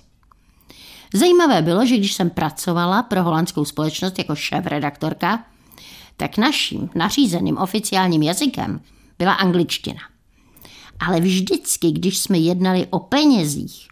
Zajímavé 1.14 1.62
bylo, 1.62 1.86
že 1.86 1.98
když 1.98 2.14
jsem 2.14 2.30
pracovala 2.30 3.04
pro 3.04 3.24
holandskou 3.24 3.66
společnost 3.66 4.18
jako 4.18 4.36
šéf-redaktorka, 4.36 5.46
tak 6.18 6.38
naším 6.38 6.90
nařízeným 6.96 7.58
oficiálním 7.58 8.24
jazykem 8.24 8.82
byla 9.20 9.34
angličtina. 9.34 10.02
Ale 11.00 11.20
vždycky, 11.20 11.92
když 11.92 12.18
jsme 12.18 12.38
jednali 12.38 12.88
o 12.90 13.00
penězích, 13.00 13.88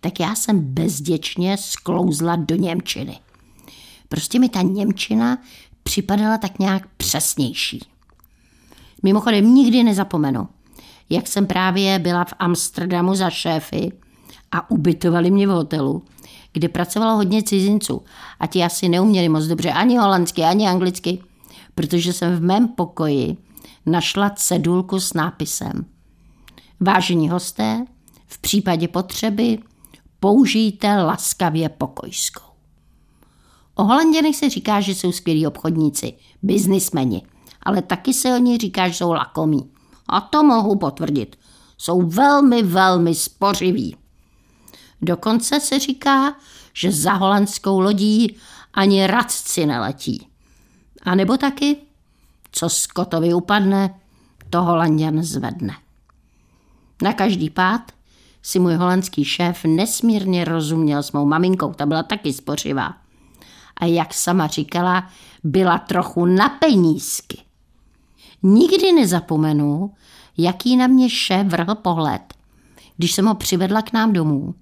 tak 0.00 0.20
já 0.20 0.34
jsem 0.34 0.60
bezděčně 0.60 1.56
sklouzla 1.56 2.36
do 2.36 2.54
Němčiny. 2.54 3.18
Prostě 4.08 4.38
mi 4.38 4.48
ta 4.48 4.62
Němčina 4.62 5.38
připadala 5.82 6.38
tak 6.38 6.58
nějak 6.58 6.86
přesnější. 6.96 7.80
Mimochodem 9.02 9.54
nikdy 9.54 9.84
nezapomenu, 9.84 10.48
jak 11.10 11.28
jsem 11.28 11.46
právě 11.46 11.98
byla 11.98 12.24
v 12.24 12.34
Amsterdamu 12.38 13.14
za 13.14 13.30
šéfy 13.30 13.92
a 14.52 14.70
ubytovali 14.70 15.30
mě 15.30 15.46
v 15.46 15.50
hotelu, 15.50 16.04
kde 16.52 16.68
pracovalo 16.68 17.16
hodně 17.16 17.42
cizinců 17.42 18.02
a 18.40 18.46
ti 18.46 18.62
asi 18.62 18.88
neuměli 18.88 19.28
moc 19.28 19.44
dobře 19.44 19.72
ani 19.72 19.96
holandsky, 19.96 20.42
ani 20.42 20.68
anglicky, 20.68 21.22
protože 21.74 22.12
jsem 22.12 22.36
v 22.36 22.42
mém 22.42 22.68
pokoji 22.68 23.36
našla 23.86 24.30
cedulku 24.30 25.00
s 25.00 25.12
nápisem 25.14 25.84
Vážení 26.80 27.28
hosté, 27.28 27.84
v 28.26 28.38
případě 28.38 28.88
potřeby 28.88 29.58
použijte 30.20 31.02
laskavě 31.02 31.68
pokojskou. 31.68 32.51
O 33.74 33.84
Holanděnech 33.84 34.36
se 34.36 34.50
říká, 34.50 34.80
že 34.80 34.94
jsou 34.94 35.12
skvělí 35.12 35.46
obchodníci, 35.46 36.14
biznismeni, 36.42 37.22
ale 37.62 37.82
taky 37.82 38.14
se 38.14 38.34
o 38.34 38.38
nich 38.38 38.60
říká, 38.60 38.88
že 38.88 38.94
jsou 38.94 39.12
lakomí. 39.12 39.70
A 40.08 40.20
to 40.20 40.42
mohu 40.42 40.78
potvrdit. 40.78 41.38
Jsou 41.78 42.02
velmi, 42.02 42.62
velmi 42.62 43.14
spořiví. 43.14 43.96
Dokonce 45.02 45.60
se 45.60 45.78
říká, 45.78 46.36
že 46.72 46.92
za 46.92 47.12
holandskou 47.12 47.80
lodí 47.80 48.36
ani 48.74 49.06
radci 49.06 49.66
neletí. 49.66 50.28
A 51.02 51.14
nebo 51.14 51.36
taky, 51.36 51.76
co 52.52 52.68
Skotovi 52.68 53.34
upadne, 53.34 54.00
to 54.50 54.62
Holanděn 54.62 55.22
zvedne. 55.22 55.74
Na 57.02 57.12
každý 57.12 57.50
pád 57.50 57.92
si 58.42 58.58
můj 58.58 58.74
holandský 58.74 59.24
šéf 59.24 59.64
nesmírně 59.64 60.44
rozuměl 60.44 61.02
s 61.02 61.12
mou 61.12 61.26
maminkou, 61.26 61.72
ta 61.72 61.86
byla 61.86 62.02
taky 62.02 62.32
spořivá. 62.32 63.01
A 63.76 63.84
jak 63.84 64.14
sama 64.14 64.46
říkala, 64.46 65.08
byla 65.44 65.78
trochu 65.78 66.26
na 66.26 66.48
penízky. 66.48 67.38
Nikdy 68.42 68.92
nezapomenu, 68.92 69.94
jaký 70.38 70.76
na 70.76 70.86
mě 70.86 71.10
šéf 71.10 71.46
vrhl 71.46 71.74
pohled, 71.74 72.34
když 72.96 73.12
jsem 73.12 73.26
ho 73.26 73.34
přivedla 73.34 73.82
k 73.82 73.92
nám 73.92 74.12
domů. 74.12 74.54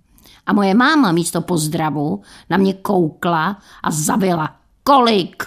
A 0.47 0.53
moje 0.53 0.75
máma 0.75 1.13
místo 1.13 1.41
pozdravu 1.41 2.23
na 2.51 2.57
mě 2.57 2.75
koukla 2.75 3.59
a 3.83 3.91
zavila. 3.91 4.57
Kolik? 4.85 5.43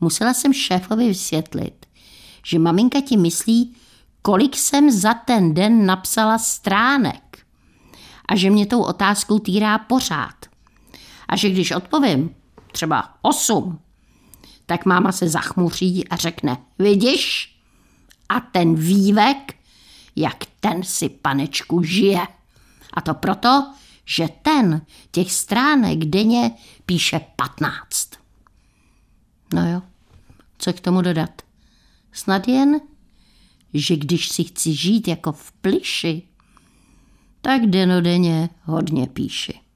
Musela 0.00 0.34
jsem 0.34 0.52
šéfovi 0.52 1.08
vysvětlit, 1.08 1.86
že 2.46 2.58
maminka 2.58 3.00
ti 3.00 3.16
myslí, 3.16 3.74
kolik 4.22 4.56
jsem 4.56 4.90
za 4.90 5.14
ten 5.14 5.54
den 5.54 5.86
napsala 5.86 6.38
stránek 6.38 7.38
a 8.28 8.36
že 8.36 8.50
mě 8.50 8.66
tou 8.66 8.82
otázkou 8.82 9.38
týrá 9.38 9.78
pořád. 9.78 10.49
A 11.30 11.36
že 11.36 11.50
když 11.50 11.70
odpovím 11.70 12.34
třeba 12.72 13.14
osm, 13.22 13.80
tak 14.66 14.86
máma 14.86 15.12
se 15.12 15.28
zachmuří 15.28 16.08
a 16.08 16.16
řekne, 16.16 16.56
vidíš? 16.78 17.56
A 18.28 18.40
ten 18.40 18.74
vývek, 18.74 19.54
jak 20.16 20.44
ten 20.60 20.82
si 20.82 21.08
panečku 21.08 21.82
žije. 21.82 22.26
A 22.94 23.00
to 23.00 23.14
proto, 23.14 23.74
že 24.04 24.28
ten 24.42 24.86
těch 25.10 25.32
stránek 25.32 25.98
denně 25.98 26.50
píše 26.86 27.20
patnáct. 27.36 28.10
No 29.54 29.70
jo, 29.70 29.82
co 30.58 30.72
k 30.72 30.80
tomu 30.80 31.02
dodat? 31.02 31.42
Snad 32.12 32.48
jen, 32.48 32.80
že 33.74 33.96
když 33.96 34.28
si 34.28 34.44
chci 34.44 34.74
žít 34.74 35.08
jako 35.08 35.32
v 35.32 35.52
pliši, 35.52 36.22
tak 37.40 37.66
denodenně 37.66 38.48
hodně 38.62 39.06
píši. 39.06 39.69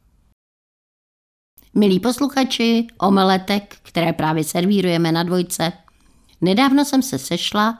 Milí 1.76 2.00
posluchači, 2.00 2.86
omeletek, 3.00 3.76
které 3.82 4.12
právě 4.12 4.44
servírujeme 4.44 5.12
na 5.12 5.22
dvojce, 5.22 5.72
nedávno 6.40 6.84
jsem 6.84 7.02
se 7.02 7.18
sešla 7.18 7.78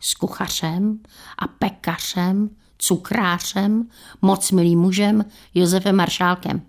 s 0.00 0.14
kuchařem 0.14 0.98
a 1.38 1.46
pekařem, 1.46 2.50
cukrářem, 2.78 3.88
moc 4.22 4.50
milým 4.50 4.80
mužem 4.80 5.24
Josefem 5.54 5.96
Maršálkem. 5.96 6.62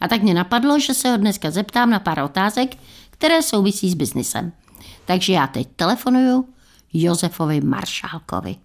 A 0.00 0.08
tak 0.08 0.22
mě 0.22 0.34
napadlo, 0.34 0.78
že 0.78 0.94
se 0.94 1.10
ho 1.10 1.16
dneska 1.16 1.50
zeptám 1.50 1.90
na 1.90 1.98
pár 1.98 2.18
otázek, 2.18 2.76
které 3.10 3.42
souvisí 3.42 3.90
s 3.90 3.94
biznisem. 3.94 4.52
Takže 5.04 5.32
já 5.32 5.46
teď 5.46 5.68
telefonuju 5.76 6.48
Josefovi 6.92 7.60
Maršálkovi. 7.60 8.56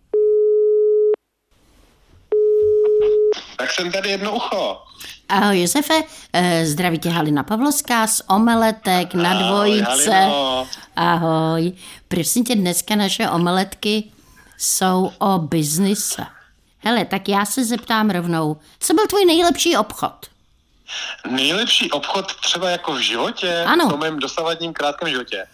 Tak 3.62 3.72
jsem 3.72 3.92
tady 3.92 4.10
jedno 4.10 4.36
ucho. 4.36 4.82
Ahoj 5.30 5.62
Josefe, 5.62 6.04
eh, 6.34 6.66
zdraví 6.66 7.00
tě 7.00 7.10
Halina 7.10 7.44
Pavlovská 7.44 8.08
z 8.08 8.22
Omeletek 8.30 9.14
na 9.14 9.34
dvojice. 9.34 10.12
Halino. 10.12 10.68
Ahoj. 10.96 11.72
Prosím 12.08 12.44
tě, 12.44 12.56
dneska 12.56 12.96
naše 12.96 13.30
omeletky 13.30 14.04
jsou 14.58 15.12
o 15.20 15.38
biznise. 15.40 16.26
Hele, 16.80 17.06
tak 17.06 17.30
já 17.30 17.46
se 17.46 17.66
zeptám 17.66 18.10
rovnou, 18.10 18.58
co 18.80 18.94
byl 18.94 19.08
tvůj 19.08 19.26
nejlepší 19.26 19.78
obchod? 19.78 20.26
Nejlepší 21.30 21.92
obchod 21.92 22.36
třeba 22.36 22.70
jako 22.70 22.94
v 22.94 23.00
životě, 23.00 23.64
Ano. 23.68 23.88
v 23.88 23.90
tom 23.90 24.00
mém 24.00 24.20
dosavadním 24.20 24.74
krátkém 24.74 25.10
životě. 25.10 25.46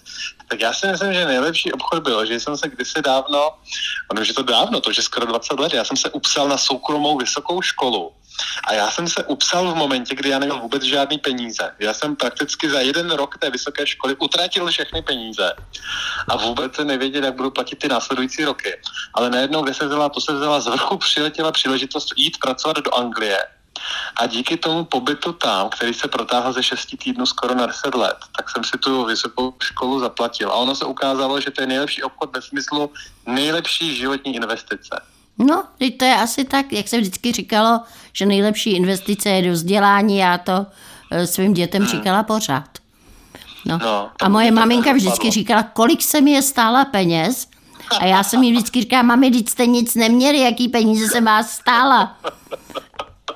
Tak 0.47 0.61
já 0.61 0.73
si 0.73 0.87
myslím, 0.87 1.13
že 1.13 1.25
nejlepší 1.25 1.71
obchod 1.71 2.03
byl, 2.03 2.25
že 2.25 2.39
jsem 2.39 2.57
se 2.57 2.69
kdysi 2.69 3.01
dávno, 3.01 3.51
ono 4.11 4.21
už 4.21 4.27
je 4.27 4.33
to 4.33 4.43
dávno, 4.43 4.81
to 4.81 4.89
je 4.89 5.01
skoro 5.01 5.25
20 5.25 5.59
let, 5.59 5.73
já 5.73 5.83
jsem 5.83 5.97
se 5.97 6.09
upsal 6.09 6.47
na 6.47 6.57
soukromou 6.57 7.17
vysokou 7.17 7.61
školu. 7.61 8.11
A 8.63 8.73
já 8.73 8.91
jsem 8.91 9.07
se 9.07 9.23
upsal 9.23 9.71
v 9.71 9.75
momentě, 9.75 10.15
kdy 10.15 10.29
já 10.29 10.39
neměl 10.39 10.59
vůbec 10.59 10.83
žádný 10.83 11.17
peníze. 11.17 11.71
Já 11.79 11.93
jsem 11.93 12.15
prakticky 12.15 12.69
za 12.69 12.79
jeden 12.79 13.11
rok 13.11 13.37
té 13.37 13.49
vysoké 13.49 13.87
školy 13.87 14.15
utratil 14.15 14.67
všechny 14.67 15.01
peníze. 15.01 15.53
A 16.27 16.37
vůbec 16.37 16.77
nevěděl, 16.77 17.23
jak 17.23 17.35
budu 17.35 17.51
platit 17.51 17.79
ty 17.79 17.87
následující 17.87 18.45
roky. 18.45 18.81
Ale 19.13 19.29
najednou, 19.29 19.61
kde 19.63 19.73
se 19.73 19.87
vzala, 19.87 20.09
to 20.09 20.21
se 20.21 20.33
vzala 20.33 20.59
z 20.59 20.67
vrchu 20.67 20.97
přiletěla 20.97 21.51
příležitost 21.51 22.13
jít 22.17 22.37
pracovat 22.37 22.77
do 22.77 22.95
Anglie. 22.95 23.39
A 24.15 24.25
díky 24.25 24.57
tomu 24.57 24.85
pobytu 24.85 25.33
tam, 25.33 25.69
který 25.69 25.93
se 25.93 26.07
protáhl 26.07 26.53
ze 26.53 26.63
6 26.63 26.97
týdnů 27.03 27.25
skoro 27.25 27.55
na 27.55 27.65
10 27.65 27.95
let, 27.95 28.17
tak 28.37 28.49
jsem 28.49 28.63
si 28.63 28.77
tu 28.77 29.05
vysokou 29.05 29.53
školu 29.63 29.99
zaplatil. 29.99 30.49
A 30.49 30.53
ono 30.53 30.75
se 30.75 30.85
ukázalo, 30.85 31.41
že 31.41 31.51
to 31.51 31.61
je 31.61 31.67
nejlepší 31.67 32.03
obchod 32.03 32.35
ve 32.35 32.41
smyslu 32.41 32.89
nejlepší 33.25 33.95
životní 33.95 34.35
investice. 34.35 35.01
No, 35.37 35.63
teď 35.77 35.97
to 35.97 36.05
je 36.05 36.15
asi 36.15 36.45
tak, 36.45 36.73
jak 36.73 36.87
se 36.87 36.97
vždycky 36.97 37.31
říkalo, 37.31 37.79
že 38.13 38.25
nejlepší 38.25 38.71
investice 38.71 39.29
je 39.29 39.47
do 39.47 39.51
vzdělání. 39.51 40.17
Já 40.17 40.37
to 40.37 40.65
eh, 41.11 41.27
svým 41.27 41.53
dětem 41.53 41.85
říkala 41.85 42.23
pořád. 42.23 42.69
No. 43.65 43.79
No, 43.83 44.09
a 44.21 44.29
moje 44.29 44.51
maminka 44.51 44.93
vždycky 44.93 45.31
říkala, 45.31 45.63
kolik 45.63 46.01
se 46.01 46.21
mi 46.21 46.31
je 46.31 46.41
stála 46.41 46.85
peněz. 46.85 47.47
A 47.99 48.05
já 48.05 48.23
jsem 48.23 48.43
jí 48.43 48.51
vždycky 48.51 48.81
říkala, 48.81 49.01
mami, 49.01 49.31
teď 49.31 49.49
jste 49.49 49.65
nic 49.65 49.95
neměli, 49.95 50.39
jaký 50.39 50.67
peníze 50.67 51.07
se 51.07 51.21
má 51.21 51.43
stála. 51.43 52.17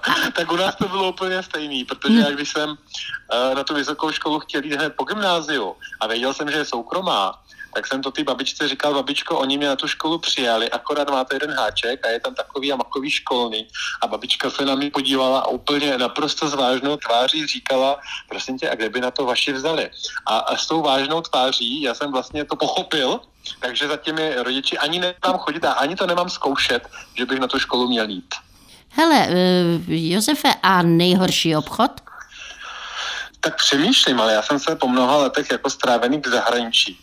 tak 0.35 0.51
u 0.51 0.55
nás 0.55 0.75
to 0.75 0.87
bylo 0.87 1.09
úplně 1.09 1.43
stejný, 1.43 1.85
protože 1.85 2.19
já 2.19 2.31
když 2.31 2.49
jsem 2.49 2.69
uh, 2.69 3.55
na 3.55 3.63
tu 3.63 3.73
vysokou 3.73 4.11
školu 4.11 4.39
chtěl 4.39 4.63
jít 4.63 4.73
hned 4.73 4.93
po 4.95 5.03
gymnáziu 5.03 5.75
a 5.99 6.07
věděl 6.07 6.33
jsem, 6.33 6.51
že 6.51 6.57
je 6.57 6.65
soukromá, 6.65 7.41
tak 7.73 7.87
jsem 7.87 8.01
to 8.01 8.11
té 8.11 8.23
babičce 8.23 8.67
říkal, 8.67 8.93
babičko, 8.93 9.39
oni 9.39 9.57
mě 9.57 9.67
na 9.67 9.75
tu 9.75 9.87
školu 9.87 10.17
přijali, 10.17 10.71
akorát 10.71 11.09
máte 11.09 11.35
jeden 11.35 11.51
háček 11.51 12.05
a 12.05 12.09
je 12.09 12.19
tam 12.19 12.35
takový 12.35 12.73
a 12.73 12.75
makový 12.75 13.09
školný. 13.09 13.67
A 14.01 14.07
babička 14.07 14.49
se 14.49 14.65
na 14.65 14.75
mě 14.75 14.91
podívala 14.91 15.39
a 15.39 15.47
úplně 15.47 15.97
naprosto 15.97 16.49
s 16.49 16.53
vážnou 16.53 16.97
tváří 16.97 17.47
říkala, 17.47 17.99
prosím 18.29 18.57
tě, 18.57 18.69
a 18.69 18.75
kde 18.75 18.89
by 18.89 19.01
na 19.01 19.11
to 19.11 19.25
vaši 19.25 19.53
vzali? 19.53 19.89
A, 20.25 20.37
a 20.37 20.57
s 20.57 20.67
tou 20.67 20.81
vážnou 20.81 21.21
tváří 21.21 21.81
já 21.81 21.93
jsem 21.93 22.11
vlastně 22.11 22.45
to 22.45 22.55
pochopil, 22.55 23.19
takže 23.59 23.87
za 23.87 23.97
těmi 23.97 24.35
rodiči 24.35 24.77
ani 24.77 24.99
nemám 24.99 25.39
chodit 25.39 25.65
a 25.65 25.71
ani 25.71 25.95
to 25.95 26.07
nemám 26.07 26.29
zkoušet, 26.29 26.87
že 27.15 27.25
bych 27.25 27.39
na 27.39 27.47
tu 27.47 27.59
školu 27.59 27.87
měl 27.87 28.09
jít. 28.09 28.35
Hele, 28.91 29.27
eh, 29.29 29.79
Josefe, 29.87 30.53
a 30.63 30.81
nejhorší 30.81 31.55
obchod? 31.55 31.91
Tak 33.39 33.55
přemýšlím, 33.55 34.21
ale 34.21 34.33
já 34.33 34.41
jsem 34.41 34.59
se 34.59 34.75
po 34.75 34.87
mnoha 34.87 35.17
letech 35.17 35.51
jako 35.51 35.69
strávený 35.69 36.21
v 36.25 36.27
zahraničí. 36.27 36.99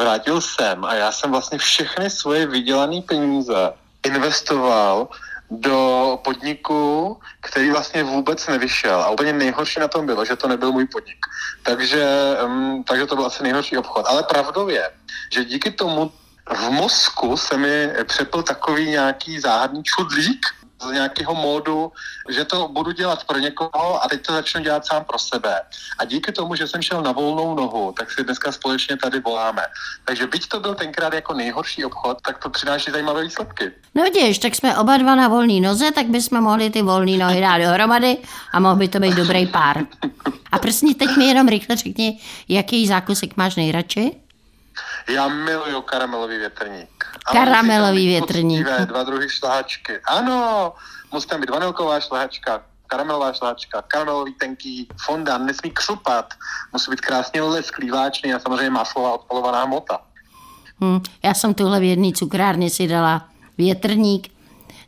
Vrátil 0.00 0.40
jsem 0.40 0.84
a 0.84 0.94
já 0.94 1.12
jsem 1.12 1.30
vlastně 1.30 1.58
všechny 1.58 2.10
svoje 2.10 2.46
vydělané 2.46 3.02
peníze 3.02 3.72
investoval 4.06 5.08
do 5.50 6.18
podniku, 6.24 7.18
který 7.40 7.70
vlastně 7.70 8.02
vůbec 8.02 8.46
nevyšel. 8.46 9.02
A 9.02 9.10
úplně 9.10 9.32
nejhorší 9.32 9.80
na 9.80 9.88
tom 9.88 10.06
bylo, 10.06 10.24
že 10.24 10.36
to 10.36 10.48
nebyl 10.48 10.72
můj 10.72 10.86
podnik. 10.86 11.26
Takže, 11.62 12.06
um, 12.44 12.84
takže 12.84 13.06
to 13.06 13.16
byl 13.16 13.26
asi 13.26 13.42
nejhorší 13.42 13.76
obchod. 13.76 14.06
Ale 14.06 14.22
pravdou 14.22 14.68
je, 14.68 14.90
že 15.32 15.44
díky 15.44 15.70
tomu 15.70 16.12
v 16.50 16.70
mozku 16.70 17.36
se 17.36 17.56
mi 17.56 17.88
přepl 18.04 18.42
takový 18.42 18.90
nějaký 18.90 19.40
záhadný 19.40 19.82
čudlík, 19.82 20.46
z 20.88 20.92
nějakého 20.92 21.34
módu, 21.34 21.92
že 22.28 22.44
to 22.44 22.68
budu 22.68 22.92
dělat 22.92 23.24
pro 23.24 23.38
někoho 23.38 24.04
a 24.04 24.08
teď 24.08 24.26
to 24.26 24.32
začnu 24.32 24.60
dělat 24.60 24.86
sám 24.86 25.04
pro 25.04 25.18
sebe. 25.18 25.60
A 25.98 26.04
díky 26.04 26.32
tomu, 26.32 26.54
že 26.54 26.68
jsem 26.68 26.82
šel 26.82 27.02
na 27.02 27.12
volnou 27.12 27.54
nohu, 27.54 27.92
tak 27.98 28.12
si 28.12 28.24
dneska 28.24 28.52
společně 28.52 28.96
tady 28.96 29.20
voláme. 29.20 29.62
Takže 30.04 30.26
byť 30.26 30.48
to 30.48 30.60
byl 30.60 30.74
tenkrát 30.74 31.12
jako 31.14 31.34
nejhorší 31.34 31.84
obchod, 31.84 32.18
tak 32.26 32.38
to 32.38 32.50
přináší 32.50 32.90
zajímavé 32.90 33.22
výsledky. 33.24 33.72
No 33.94 34.02
vidíš, 34.02 34.38
tak 34.38 34.54
jsme 34.54 34.78
oba 34.78 34.96
dva 34.96 35.14
na 35.14 35.28
volné 35.28 35.60
noze, 35.60 35.90
tak 35.90 36.06
bychom 36.06 36.40
mohli 36.40 36.70
ty 36.70 36.82
volné 36.82 37.16
nohy 37.16 37.40
dát 37.40 37.58
dohromady 37.58 38.16
a 38.52 38.60
mohl 38.60 38.76
by 38.76 38.88
to 38.88 39.00
být 39.00 39.14
dobrý 39.14 39.46
pár. 39.46 39.86
A 40.52 40.58
prostě 40.58 40.94
teď 40.94 41.16
mi 41.16 41.24
jenom 41.24 41.48
rychle 41.48 41.76
řekni, 41.76 42.20
jaký 42.48 42.86
zákusek 42.86 43.36
máš 43.36 43.56
nejradši? 43.56 44.20
Já 45.08 45.28
miluju 45.28 45.82
karamelový 45.82 46.38
větrník. 46.38 47.06
A 47.26 47.32
Karamelový 47.32 48.06
větrník. 48.06 48.66
Dva 48.84 49.02
druhy 49.02 49.28
šlehačky. 49.28 49.98
Ano, 50.08 50.72
musí 51.12 51.28
tam 51.28 51.40
být 51.40 51.50
vanilková 51.50 52.00
šlehačka, 52.00 52.62
karamelová 52.86 53.32
šlehačka, 53.32 53.82
karamelový 53.82 54.34
tenký 54.34 54.88
fondant, 55.06 55.46
nesmí 55.46 55.70
křupat, 55.70 56.34
musí 56.72 56.90
být 56.90 57.00
krásně 57.00 57.42
lesklý, 57.42 57.90
váčný 57.90 58.34
a 58.34 58.38
samozřejmě 58.38 58.70
maslová 58.70 59.12
odpalovaná 59.12 59.64
hmota. 59.64 59.98
Hm, 60.80 61.00
já 61.22 61.34
jsem 61.34 61.54
tuhle 61.54 61.80
v 61.80 61.82
jedné 61.82 62.12
cukrárně 62.12 62.70
si 62.70 62.88
dala 62.88 63.28
větrník. 63.58 64.28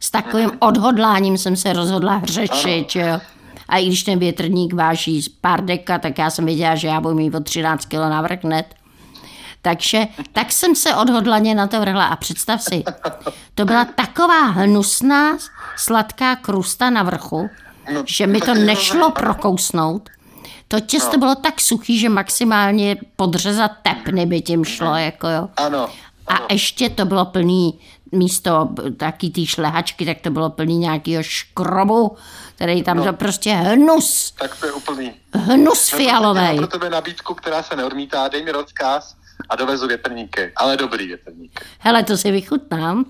S 0.00 0.10
takovým 0.10 0.50
odhodláním 0.58 1.38
jsem 1.38 1.56
se 1.56 1.72
rozhodla 1.72 2.16
hřešit, 2.16 2.96
jo. 2.96 3.20
A 3.68 3.78
i 3.78 3.86
když 3.86 4.02
ten 4.02 4.18
větrník 4.18 4.72
váží 4.74 5.24
pár 5.40 5.64
deka, 5.64 5.98
tak 5.98 6.18
já 6.18 6.30
jsem 6.30 6.44
věděla, 6.46 6.74
že 6.74 6.88
já 6.88 7.00
budu 7.00 7.14
mít 7.14 7.34
o 7.34 7.40
13 7.40 7.84
kg 7.84 7.92
navrch 7.94 8.44
hned. 8.44 8.74
Takže 9.62 10.06
tak 10.32 10.52
jsem 10.52 10.74
se 10.74 10.94
odhodlaně 10.94 11.54
na 11.54 11.66
to 11.66 11.80
vrhla 11.80 12.04
a 12.06 12.16
představ 12.16 12.62
si, 12.62 12.84
to 13.54 13.64
byla 13.64 13.84
taková 13.84 14.40
hnusná 14.46 15.38
sladká 15.76 16.36
krusta 16.36 16.90
na 16.90 17.02
vrchu, 17.02 17.50
No, 17.94 18.02
že 18.06 18.26
mi 18.26 18.40
to 18.40 18.54
nešlo 18.54 19.10
prokousnout. 19.10 20.08
To 20.68 20.80
těsto 20.80 21.18
bylo 21.18 21.34
tak 21.34 21.60
suchý, 21.60 21.98
že 21.98 22.08
maximálně 22.08 22.96
podřezat 23.16 23.70
tepny 23.82 24.26
by 24.26 24.40
tím 24.40 24.64
šlo, 24.64 24.96
jako 24.96 25.28
jo. 25.28 25.48
Ano, 25.56 25.88
A 26.26 26.52
ještě 26.52 26.90
to 26.90 27.04
bylo 27.04 27.24
plný, 27.24 27.80
místo 28.12 28.68
taky 28.96 29.30
té 29.30 29.46
šlehačky, 29.46 30.06
tak 30.06 30.20
to 30.20 30.30
bylo 30.30 30.50
plný 30.50 30.78
nějakého 30.78 31.22
škrobu, 31.22 32.16
který 32.54 32.82
tam 32.82 33.04
to 33.04 33.12
prostě 33.12 33.52
hnus, 33.52 34.30
tak 34.38 34.56
to 34.60 34.66
je 34.66 34.72
úplný. 34.72 35.12
hnus 35.34 35.92
Mám 35.92 36.00
fialovej. 36.00 36.56
pro 36.58 36.66
tebe 36.66 36.90
nabídku, 36.90 37.34
která 37.34 37.62
se 37.62 37.76
neodmítá, 37.76 38.28
dej 38.28 38.44
mi 38.44 38.52
rozkaz 38.52 39.14
a 39.48 39.56
dovezu 39.56 39.86
větrníky, 39.88 40.52
ale 40.56 40.76
dobrý 40.76 41.06
větrník. 41.06 41.60
Hele, 41.78 42.02
to 42.02 42.16
si 42.16 42.30
vychutnám. 42.30 43.04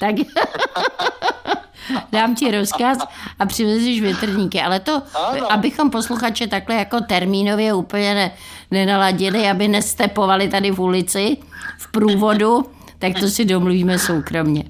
Tak 0.00 0.14
dám 2.12 2.34
ti 2.34 2.50
rozkaz 2.50 2.98
a 3.38 3.46
přivezeš 3.46 4.00
větrníky. 4.00 4.60
Ale 4.62 4.80
to, 4.80 5.02
Ano. 5.14 5.52
abychom 5.52 5.90
posluchače 5.90 6.46
takhle 6.46 6.74
jako 6.74 7.00
termínově 7.00 7.74
úplně 7.74 8.14
ne, 8.14 8.30
nenaladili, 8.70 9.48
aby 9.50 9.68
nestepovali 9.68 10.48
tady 10.48 10.70
v 10.70 10.80
ulici 10.80 11.36
v 11.78 11.90
průvodu, 11.90 12.70
tak 12.98 13.12
to 13.20 13.28
si 13.28 13.44
domluvíme 13.44 13.98
soukromně. 13.98 14.64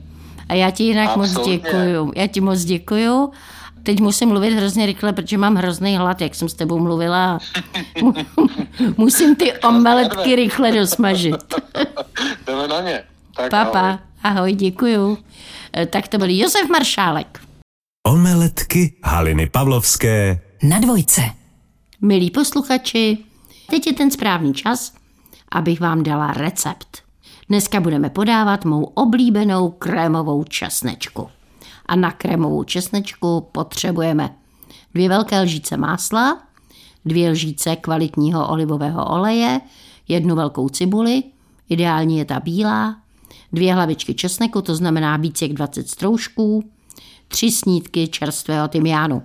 A 0.48 0.54
já 0.54 0.70
ti 0.70 0.84
jinak 0.84 1.16
moc 1.16 1.28
Absolutně. 1.30 1.56
děkuju. 1.58 2.12
Já 2.16 2.26
ti 2.26 2.40
moc 2.40 2.64
děkuju. 2.64 3.32
Teď 3.84 4.00
musím 4.00 4.28
mluvit 4.28 4.50
hrozně 4.50 4.86
rychle, 4.86 5.12
protože 5.12 5.38
mám 5.38 5.54
hrozný 5.54 5.96
hlad, 5.96 6.20
jak 6.20 6.34
jsem 6.34 6.48
s 6.48 6.54
tebou 6.54 6.78
mluvila. 6.78 7.38
Musím 8.96 9.36
ty 9.36 9.52
omeletky 9.68 10.36
rychle 10.36 10.72
dosmažit. 10.72 11.54
Jdeme 12.46 12.68
na 12.68 12.80
ně. 12.80 13.02
Tak 13.36 13.50
Papa, 13.50 13.80
ahoj. 13.80 13.98
ahoj, 14.22 14.52
děkuju. 14.52 15.18
E, 15.76 15.86
Tak 15.86 16.08
to 16.08 16.18
byl 16.18 16.28
Josef 16.30 16.68
Maršálek. 16.70 17.40
Omeletky 18.06 18.94
Haliny 19.04 19.46
Pavlovské 19.50 20.40
Na 20.62 20.78
dvojce. 20.80 21.22
Milí 22.00 22.30
posluchači, 22.30 23.18
teď 23.70 23.86
je 23.86 23.92
ten 23.92 24.10
správný 24.10 24.54
čas, 24.54 24.92
abych 25.52 25.80
vám 25.80 26.02
dala 26.02 26.32
recept. 26.32 27.02
Dneska 27.48 27.80
budeme 27.80 28.10
podávat 28.10 28.64
mou 28.64 28.84
oblíbenou 28.84 29.70
krémovou 29.70 30.44
česnečku. 30.44 31.28
A 31.86 31.96
na 31.96 32.12
krémovou 32.12 32.64
česnečku 32.64 33.48
potřebujeme 33.52 34.34
dvě 34.94 35.08
velké 35.08 35.40
lžíce 35.40 35.76
másla, 35.76 36.42
dvě 37.04 37.30
lžíce 37.30 37.76
kvalitního 37.76 38.48
olivového 38.48 39.06
oleje, 39.06 39.60
jednu 40.08 40.36
velkou 40.36 40.68
cibuli, 40.68 41.22
ideálně 41.68 42.18
je 42.18 42.24
ta 42.24 42.40
bílá, 42.40 42.96
dvě 43.52 43.74
hlavičky 43.74 44.14
česneku, 44.14 44.62
to 44.62 44.74
znamená 44.74 45.16
víc 45.16 45.42
jak 45.42 45.52
20 45.52 45.88
stroužků, 45.88 46.70
tři 47.28 47.50
snídky 47.50 48.08
čerstvého 48.08 48.68
tymiánu. 48.68 49.22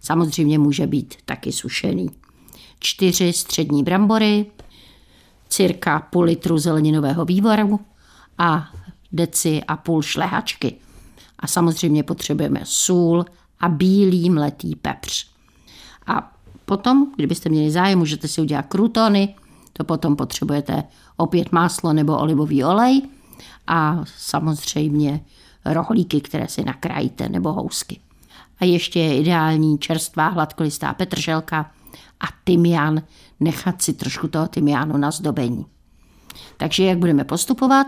Samozřejmě 0.00 0.58
může 0.58 0.86
být 0.86 1.14
taky 1.24 1.52
sušený. 1.52 2.10
Čtyři 2.78 3.32
střední 3.32 3.82
brambory, 3.82 4.46
cirka 5.48 6.00
půl 6.00 6.24
litru 6.24 6.58
zeleninového 6.58 7.24
vývaru 7.24 7.80
a 8.38 8.68
deci 9.12 9.62
a 9.68 9.76
půl 9.76 10.02
šlehačky. 10.02 10.76
A 11.40 11.46
samozřejmě 11.46 12.02
potřebujeme 12.02 12.60
sůl 12.64 13.24
a 13.60 13.68
bílý 13.68 14.30
mletý 14.30 14.76
pepř. 14.76 15.26
A 16.06 16.32
potom, 16.64 17.12
kdybyste 17.16 17.48
měli 17.48 17.70
zájem, 17.70 17.98
můžete 17.98 18.28
si 18.28 18.40
udělat 18.40 18.66
krutony, 18.66 19.34
to 19.72 19.84
potom 19.84 20.16
potřebujete 20.16 20.84
opět 21.16 21.52
máslo 21.52 21.92
nebo 21.92 22.18
olivový 22.18 22.64
olej 22.64 23.02
a 23.66 24.04
samozřejmě 24.18 25.20
rohlíky, 25.64 26.20
které 26.20 26.48
si 26.48 26.64
nakrájíte, 26.64 27.28
nebo 27.28 27.52
housky. 27.52 28.00
A 28.60 28.64
ještě 28.64 29.00
je 29.00 29.20
ideální 29.20 29.78
čerstvá 29.78 30.28
hladkolistá 30.28 30.94
petrželka 30.94 31.70
a 32.20 32.26
tymián, 32.44 33.02
nechat 33.40 33.82
si 33.82 33.92
trošku 33.92 34.28
toho 34.28 34.48
tymiánu 34.48 34.96
na 34.96 35.10
zdobení. 35.10 35.66
Takže 36.56 36.84
jak 36.84 36.98
budeme 36.98 37.24
postupovat? 37.24 37.86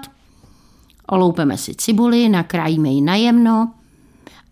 Oloupeme 1.06 1.58
si 1.58 1.74
cibuli, 1.74 2.28
nakrájíme 2.28 2.88
ji 2.88 3.00
najemno 3.00 3.72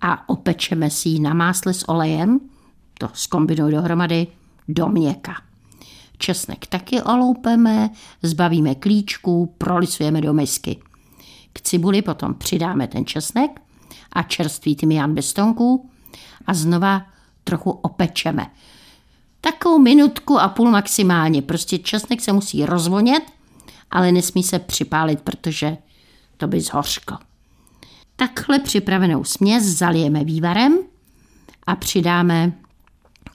a 0.01 0.29
opečeme 0.29 0.91
si 0.91 1.09
ji 1.09 1.21
na 1.21 1.35
másle 1.35 1.75
s 1.75 1.89
olejem, 1.89 2.41
to 2.99 3.09
zkombinuji 3.13 3.73
dohromady, 3.73 4.27
do 4.69 4.89
měka. 4.89 5.35
Česnek 6.19 6.67
taky 6.67 7.03
oloupeme, 7.03 7.91
zbavíme 8.23 8.75
klíčků, 8.75 9.55
prolisujeme 9.59 10.21
do 10.21 10.33
misky. 10.33 10.77
K 11.53 11.61
cibuli 11.61 12.03
potom 12.03 12.35
přidáme 12.35 12.87
ten 12.87 13.07
česnek 13.07 13.61
a 14.13 14.23
čerstvý 14.23 14.77
tymián 14.77 15.15
bez 15.15 15.29
stonků 15.29 15.91
a 16.47 16.55
znova 16.55 17.03
trochu 17.45 17.71
opečeme. 17.71 18.51
Takovou 19.41 19.79
minutku 19.79 20.41
a 20.41 20.49
půl 20.49 20.71
maximálně. 20.71 21.43
Prostě 21.43 21.79
česnek 21.79 22.21
se 22.21 22.33
musí 22.33 22.67
rozvonět, 22.67 23.23
ale 23.91 24.13
nesmí 24.13 24.43
se 24.43 24.59
připálit, 24.59 25.21
protože 25.21 25.77
to 26.41 26.49
by 26.49 26.61
zhořklo. 26.61 27.19
Takhle 28.17 28.59
připravenou 28.59 29.25
směs 29.25 29.65
zalijeme 29.65 30.25
vývarem 30.25 30.79
a 31.67 31.77
přidáme 31.77 32.53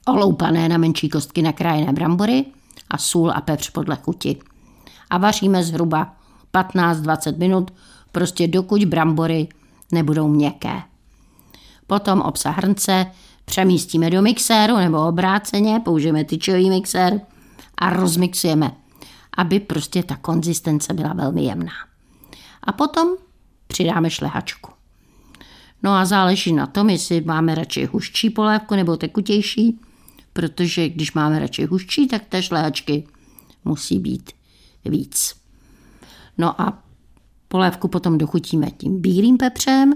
oloupané 0.08 0.70
na 0.70 0.78
menší 0.78 1.10
kostky 1.10 1.42
nakrájené 1.42 1.94
brambory 1.94 2.46
a 2.90 2.98
sůl 2.98 3.32
a 3.32 3.42
pepř 3.42 3.70
podle 3.70 3.96
chuti. 3.96 4.38
A 5.10 5.18
vaříme 5.18 5.64
zhruba 5.64 6.16
15-20 6.54 7.38
minut, 7.38 7.74
prostě 8.12 8.48
dokud 8.48 8.86
brambory 8.86 9.48
nebudou 9.92 10.28
měkké. 10.28 10.82
Potom 11.88 12.22
obsah 12.22 12.58
hrnce 12.58 13.06
přemístíme 13.46 14.10
do 14.10 14.22
mixéru 14.22 14.76
nebo 14.76 15.08
obráceně, 15.08 15.80
použijeme 15.80 16.24
tyčový 16.24 16.70
mixér 16.70 17.22
a 17.78 17.90
rozmixujeme, 17.90 18.72
aby 19.38 19.60
prostě 19.60 20.04
ta 20.04 20.16
konzistence 20.16 20.94
byla 20.94 21.14
velmi 21.14 21.44
jemná. 21.44 21.95
A 22.66 22.72
potom 22.72 23.08
přidáme 23.68 24.10
šlehačku. 24.10 24.72
No 25.84 25.92
a 25.92 26.06
záleží 26.06 26.54
na 26.54 26.68
tom, 26.68 26.90
jestli 26.90 27.22
máme 27.22 27.56
radši 27.56 27.86
huščí 27.86 28.30
polévku 28.30 28.76
nebo 28.76 28.98
tekutější, 28.98 29.80
protože 30.34 30.90
když 30.90 31.14
máme 31.14 31.40
radši 31.40 31.66
huščí, 31.66 32.08
tak 32.08 32.26
té 32.26 32.44
šlehačky 32.44 33.08
musí 33.66 34.00
být 34.00 34.32
víc. 34.86 35.36
No 36.38 36.62
a 36.62 36.84
polévku 37.48 37.88
potom 37.88 38.18
dochutíme 38.18 38.72
tím 38.72 39.02
bílým 39.02 39.38
pepřem 39.38 39.94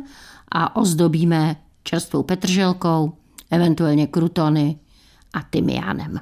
a 0.51 0.75
ozdobíme 0.75 1.55
čerstvou 1.83 2.23
petrželkou, 2.23 3.13
eventuálně 3.51 4.07
krutony 4.07 4.79
a 5.33 5.41
tymiánem. 5.41 6.19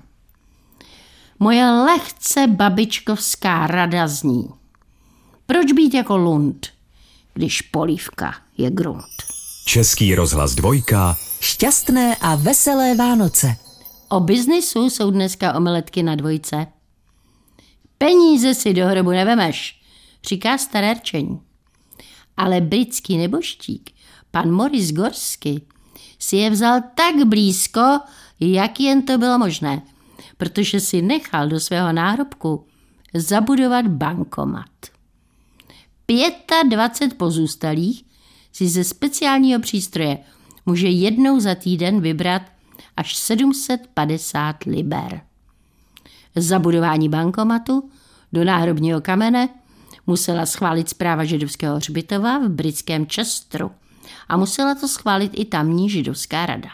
Moje 1.40 1.66
lehce 1.72 2.48
babičkovská 2.48 3.68
rada 3.68 4.08
zní. 4.08 4.50
Proč 5.48 5.72
být 5.72 5.94
jako 5.94 6.18
lund, 6.18 6.68
když 7.34 7.62
polívka 7.62 8.36
je 8.58 8.72
grunt? 8.72 9.04
Český 9.66 10.16
rozhlas 10.16 10.56
dvojka. 10.56 11.18
Šťastné 11.40 12.16
a 12.16 12.36
veselé 12.36 12.96
Vánoce. 12.96 13.56
O 14.10 14.20
biznisu 14.20 14.90
jsou 14.90 15.12
dneska 15.12 15.54
omeletky 15.54 16.04
na 16.04 16.16
dvojce. 16.16 16.68
Peníze 17.98 18.54
si 18.54 18.74
do 18.74 18.88
hrobu 18.88 19.10
nevemeš, 19.10 19.82
říká 20.28 20.58
staré 20.58 20.94
rčení. 20.94 21.40
Ale 22.38 22.62
britský 22.62 23.18
neboštík, 23.18 23.92
pan 24.32 24.52
Morris 24.52 24.92
Gorsky, 24.92 25.62
si 26.20 26.36
je 26.36 26.50
vzal 26.50 26.82
tak 26.96 27.28
blízko, 27.28 28.00
jak 28.40 28.80
jen 28.80 29.02
to 29.02 29.18
bylo 29.18 29.38
možné, 29.38 29.82
protože 30.38 30.80
si 30.80 31.02
nechal 31.02 31.48
do 31.48 31.60
svého 31.60 31.94
náhrobku 31.94 32.66
zabudovat 33.14 33.88
bankomat. 33.88 34.97
25 36.10 37.14
pozůstalých 37.18 38.06
si 38.54 38.68
ze 38.68 38.84
speciálního 38.84 39.62
přístroje 39.62 40.18
může 40.66 40.88
jednou 40.88 41.40
za 41.40 41.56
týden 41.56 42.02
vybrat 42.02 42.42
až 42.98 43.16
750 43.16 44.64
liber. 44.64 45.22
Zabudování 46.36 47.10
bankomatu 47.10 47.90
do 48.34 48.44
náhrobního 48.44 49.02
kamene 49.02 49.50
musela 50.08 50.46
schválit 50.46 50.90
zpráva 50.90 51.26
židovského 51.26 51.76
hřbitova 51.76 52.40
v 52.40 52.50
britském 52.50 53.06
Chesteru 53.06 53.72
a 54.28 54.38
musela 54.38 54.76
to 54.76 54.88
schválit 54.88 55.32
i 55.36 55.46
tamní 55.46 55.90
židovská 55.90 56.46
rada. 56.46 56.70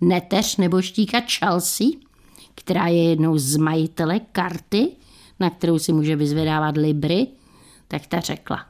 Neteř 0.00 0.56
nebo 0.56 0.82
štíka 0.82 1.20
Chelsea, 1.20 1.86
která 2.54 2.86
je 2.86 3.10
jednou 3.10 3.38
z 3.38 3.56
majitele 3.56 4.20
karty, 4.20 4.88
na 5.40 5.50
kterou 5.50 5.78
si 5.78 5.92
může 5.92 6.16
vyzvedávat 6.16 6.76
libry, 6.76 7.26
tak 7.88 8.06
ta 8.06 8.20
řekla. 8.20 8.66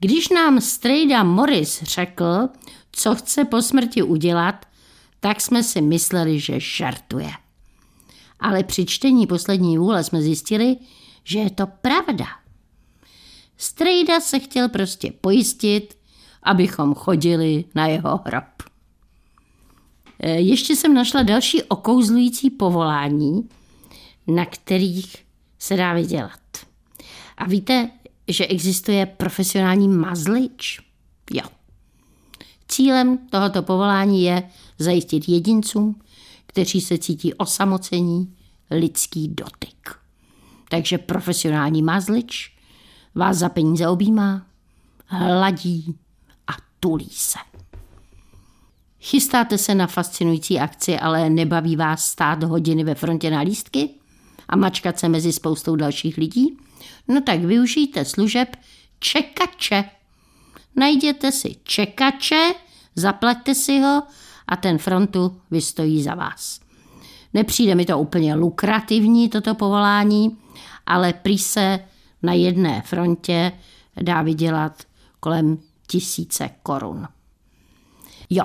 Když 0.00 0.28
nám 0.28 0.60
strejda 0.60 1.24
Morris 1.24 1.82
řekl, 1.82 2.48
co 2.92 3.14
chce 3.14 3.44
po 3.44 3.62
smrti 3.62 4.02
udělat, 4.02 4.66
tak 5.20 5.40
jsme 5.40 5.62
si 5.62 5.80
mysleli, 5.80 6.40
že 6.40 6.60
žartuje. 6.60 7.30
Ale 8.40 8.64
při 8.64 8.86
čtení 8.86 9.26
poslední 9.26 9.78
vůle 9.78 10.04
jsme 10.04 10.22
zjistili, 10.22 10.76
že 11.24 11.38
je 11.38 11.50
to 11.50 11.66
pravda. 11.66 12.26
Strejda 13.56 14.20
se 14.20 14.38
chtěl 14.38 14.68
prostě 14.68 15.12
pojistit, 15.20 15.98
abychom 16.42 16.94
chodili 16.94 17.64
na 17.74 17.86
jeho 17.86 18.20
hrob. 18.24 18.44
E, 20.20 20.30
ještě 20.30 20.76
jsem 20.76 20.94
našla 20.94 21.22
další 21.22 21.62
okouzlující 21.62 22.50
povolání, 22.50 23.48
na 24.26 24.46
kterých 24.46 25.16
se 25.58 25.76
dá 25.76 25.94
vydělat. 25.94 26.63
A 27.38 27.46
víte, 27.46 27.90
že 28.28 28.46
existuje 28.46 29.06
profesionální 29.06 29.88
mazlič? 29.88 30.80
Jo. 31.30 31.44
Cílem 32.68 33.18
tohoto 33.18 33.62
povolání 33.62 34.22
je 34.22 34.42
zajistit 34.78 35.28
jedincům, 35.28 36.00
kteří 36.46 36.80
se 36.80 36.98
cítí 36.98 37.34
osamocení, 37.34 38.36
lidský 38.70 39.28
dotyk. 39.28 39.98
Takže 40.68 40.98
profesionální 40.98 41.82
mazlič 41.82 42.52
vás 43.14 43.36
za 43.36 43.48
peníze 43.48 43.88
objímá, 43.88 44.46
hladí 45.06 45.94
a 46.46 46.52
tulí 46.80 47.08
se. 47.10 47.38
Chystáte 49.00 49.58
se 49.58 49.74
na 49.74 49.86
fascinující 49.86 50.60
akci, 50.60 50.98
ale 50.98 51.30
nebaví 51.30 51.76
vás 51.76 52.04
stát 52.04 52.42
hodiny 52.42 52.84
ve 52.84 52.94
frontě 52.94 53.30
na 53.30 53.40
lístky 53.40 53.90
a 54.48 54.56
mačkat 54.56 54.98
se 54.98 55.08
mezi 55.08 55.32
spoustou 55.32 55.76
dalších 55.76 56.16
lidí? 56.16 56.56
No 57.08 57.20
tak 57.20 57.40
využijte 57.40 58.04
služeb 58.04 58.56
čekače. 58.98 59.84
Najděte 60.76 61.32
si 61.32 61.56
čekače, 61.62 62.54
zaplaťte 62.96 63.54
si 63.54 63.80
ho 63.80 64.02
a 64.48 64.56
ten 64.56 64.78
frontu 64.78 65.40
vystojí 65.50 66.02
za 66.02 66.14
vás. 66.14 66.60
Nepřijde 67.34 67.74
mi 67.74 67.84
to 67.84 67.98
úplně 67.98 68.34
lukrativní, 68.34 69.28
toto 69.28 69.54
povolání, 69.54 70.38
ale 70.86 71.12
prý 71.12 71.38
se 71.38 71.80
na 72.22 72.32
jedné 72.32 72.82
frontě 72.82 73.52
dá 74.02 74.22
vydělat 74.22 74.82
kolem 75.20 75.58
tisíce 75.86 76.50
korun. 76.62 77.08
Jo, 78.30 78.44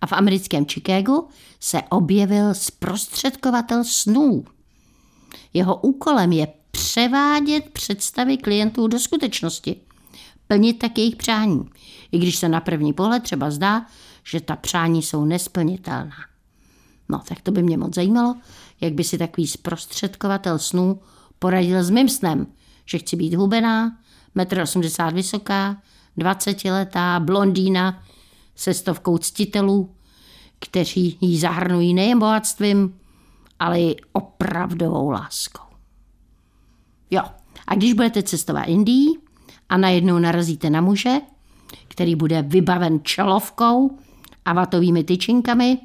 a 0.00 0.06
v 0.06 0.12
americkém 0.12 0.66
Chicagu 0.66 1.28
se 1.60 1.82
objevil 1.82 2.54
zprostředkovatel 2.54 3.84
snů. 3.84 4.44
Jeho 5.54 5.76
úkolem 5.76 6.32
je 6.32 6.46
převádět 6.80 7.70
představy 7.70 8.36
klientů 8.36 8.86
do 8.86 8.98
skutečnosti, 8.98 9.76
plnit 10.46 10.78
tak 10.78 10.98
jejich 10.98 11.16
přání, 11.16 11.70
i 12.12 12.18
když 12.18 12.36
se 12.36 12.48
na 12.48 12.60
první 12.60 12.92
pohled 12.92 13.22
třeba 13.22 13.50
zdá, 13.50 13.86
že 14.24 14.40
ta 14.40 14.56
přání 14.56 15.02
jsou 15.02 15.24
nesplnitelná. 15.24 16.16
No, 17.08 17.22
tak 17.28 17.40
to 17.40 17.50
by 17.50 17.62
mě 17.62 17.76
moc 17.78 17.94
zajímalo, 17.94 18.36
jak 18.80 18.92
by 18.92 19.04
si 19.04 19.18
takový 19.18 19.46
zprostředkovatel 19.46 20.58
snů 20.58 21.00
poradil 21.38 21.84
s 21.84 21.90
mým 21.90 22.08
snem, 22.08 22.46
že 22.86 22.98
chci 22.98 23.16
být 23.16 23.34
hubená, 23.34 23.96
1,80 24.36 25.08
m 25.08 25.14
vysoká, 25.14 25.76
20-letá, 26.18 27.20
blondýna 27.20 28.02
se 28.56 28.74
stovkou 28.74 29.18
ctitelů, 29.18 29.94
kteří 30.58 31.18
ji 31.20 31.38
zahrnují 31.38 31.94
nejen 31.94 32.18
bohatstvím, 32.18 33.00
ale 33.58 33.80
i 33.80 33.96
opravdovou 34.12 35.10
láskou. 35.10 35.69
Jo, 37.10 37.22
a 37.66 37.74
když 37.74 37.92
budete 37.92 38.22
cestovat 38.22 38.68
Indií 38.68 39.18
a 39.68 39.76
najednou 39.76 40.18
narazíte 40.18 40.70
na 40.70 40.80
muže, 40.80 41.20
který 41.88 42.16
bude 42.16 42.42
vybaven 42.42 43.00
čelovkou 43.02 43.98
a 44.44 44.52
vatovými 44.52 45.04
tyčinkami, 45.04 45.78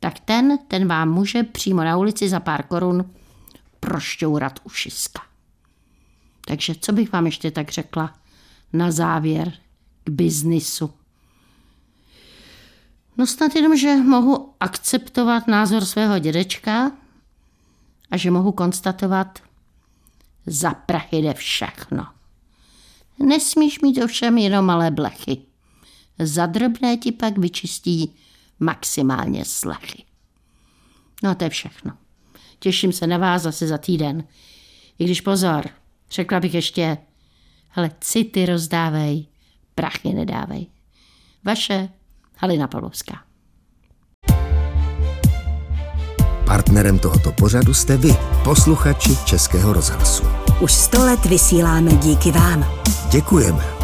tak 0.00 0.20
ten, 0.20 0.58
ten 0.68 0.88
vám 0.88 1.12
může 1.12 1.42
přímo 1.42 1.84
na 1.84 1.96
ulici 1.96 2.28
za 2.28 2.40
pár 2.40 2.62
korun 2.62 3.10
prošťourat 3.80 4.60
ušiska. 4.64 5.22
Takže 6.44 6.74
co 6.80 6.92
bych 6.92 7.12
vám 7.12 7.26
ještě 7.26 7.50
tak 7.50 7.70
řekla 7.70 8.14
na 8.72 8.90
závěr 8.90 9.52
k 10.04 10.10
biznisu? 10.10 10.90
No 13.16 13.26
snad 13.26 13.54
jenom, 13.54 13.76
že 13.76 13.96
mohu 13.96 14.54
akceptovat 14.60 15.46
názor 15.46 15.84
svého 15.84 16.18
dědečka 16.18 16.92
a 18.10 18.16
že 18.16 18.30
mohu 18.30 18.52
konstatovat, 18.52 19.38
za 20.46 20.74
prachy 20.74 21.16
jde 21.16 21.34
všechno. 21.34 22.06
Nesmíš 23.18 23.80
mít 23.80 24.02
ovšem 24.02 24.38
jenom 24.38 24.64
malé 24.64 24.90
blechy. 24.90 25.42
Za 26.18 26.46
drobné 26.46 26.96
ti 26.96 27.12
pak 27.12 27.38
vyčistí 27.38 28.14
maximálně 28.60 29.44
slechy. 29.44 30.04
No 31.22 31.34
to 31.34 31.44
je 31.44 31.50
všechno. 31.50 31.92
Těším 32.58 32.92
se 32.92 33.06
na 33.06 33.18
vás 33.18 33.42
zase 33.42 33.66
za 33.66 33.78
týden. 33.78 34.24
I 34.98 35.04
když 35.04 35.20
pozor, 35.20 35.68
řekla 36.10 36.40
bych 36.40 36.54
ještě, 36.54 36.98
hele, 37.68 37.90
city 38.00 38.46
rozdávej, 38.46 39.26
prachy 39.74 40.12
nedávej. 40.12 40.66
Vaše 41.44 41.88
Halina 42.36 42.68
Pavlovská. 42.68 43.27
Partnerem 46.48 46.98
tohoto 46.98 47.32
pořadu 47.32 47.74
jste 47.74 47.96
vy, 47.96 48.16
posluchači 48.44 49.16
Českého 49.24 49.72
rozhlasu. 49.72 50.24
Už 50.60 50.72
sto 50.72 51.04
let 51.04 51.24
vysíláme 51.24 51.90
díky 51.92 52.30
vám. 52.30 52.66
Děkujeme. 53.10 53.77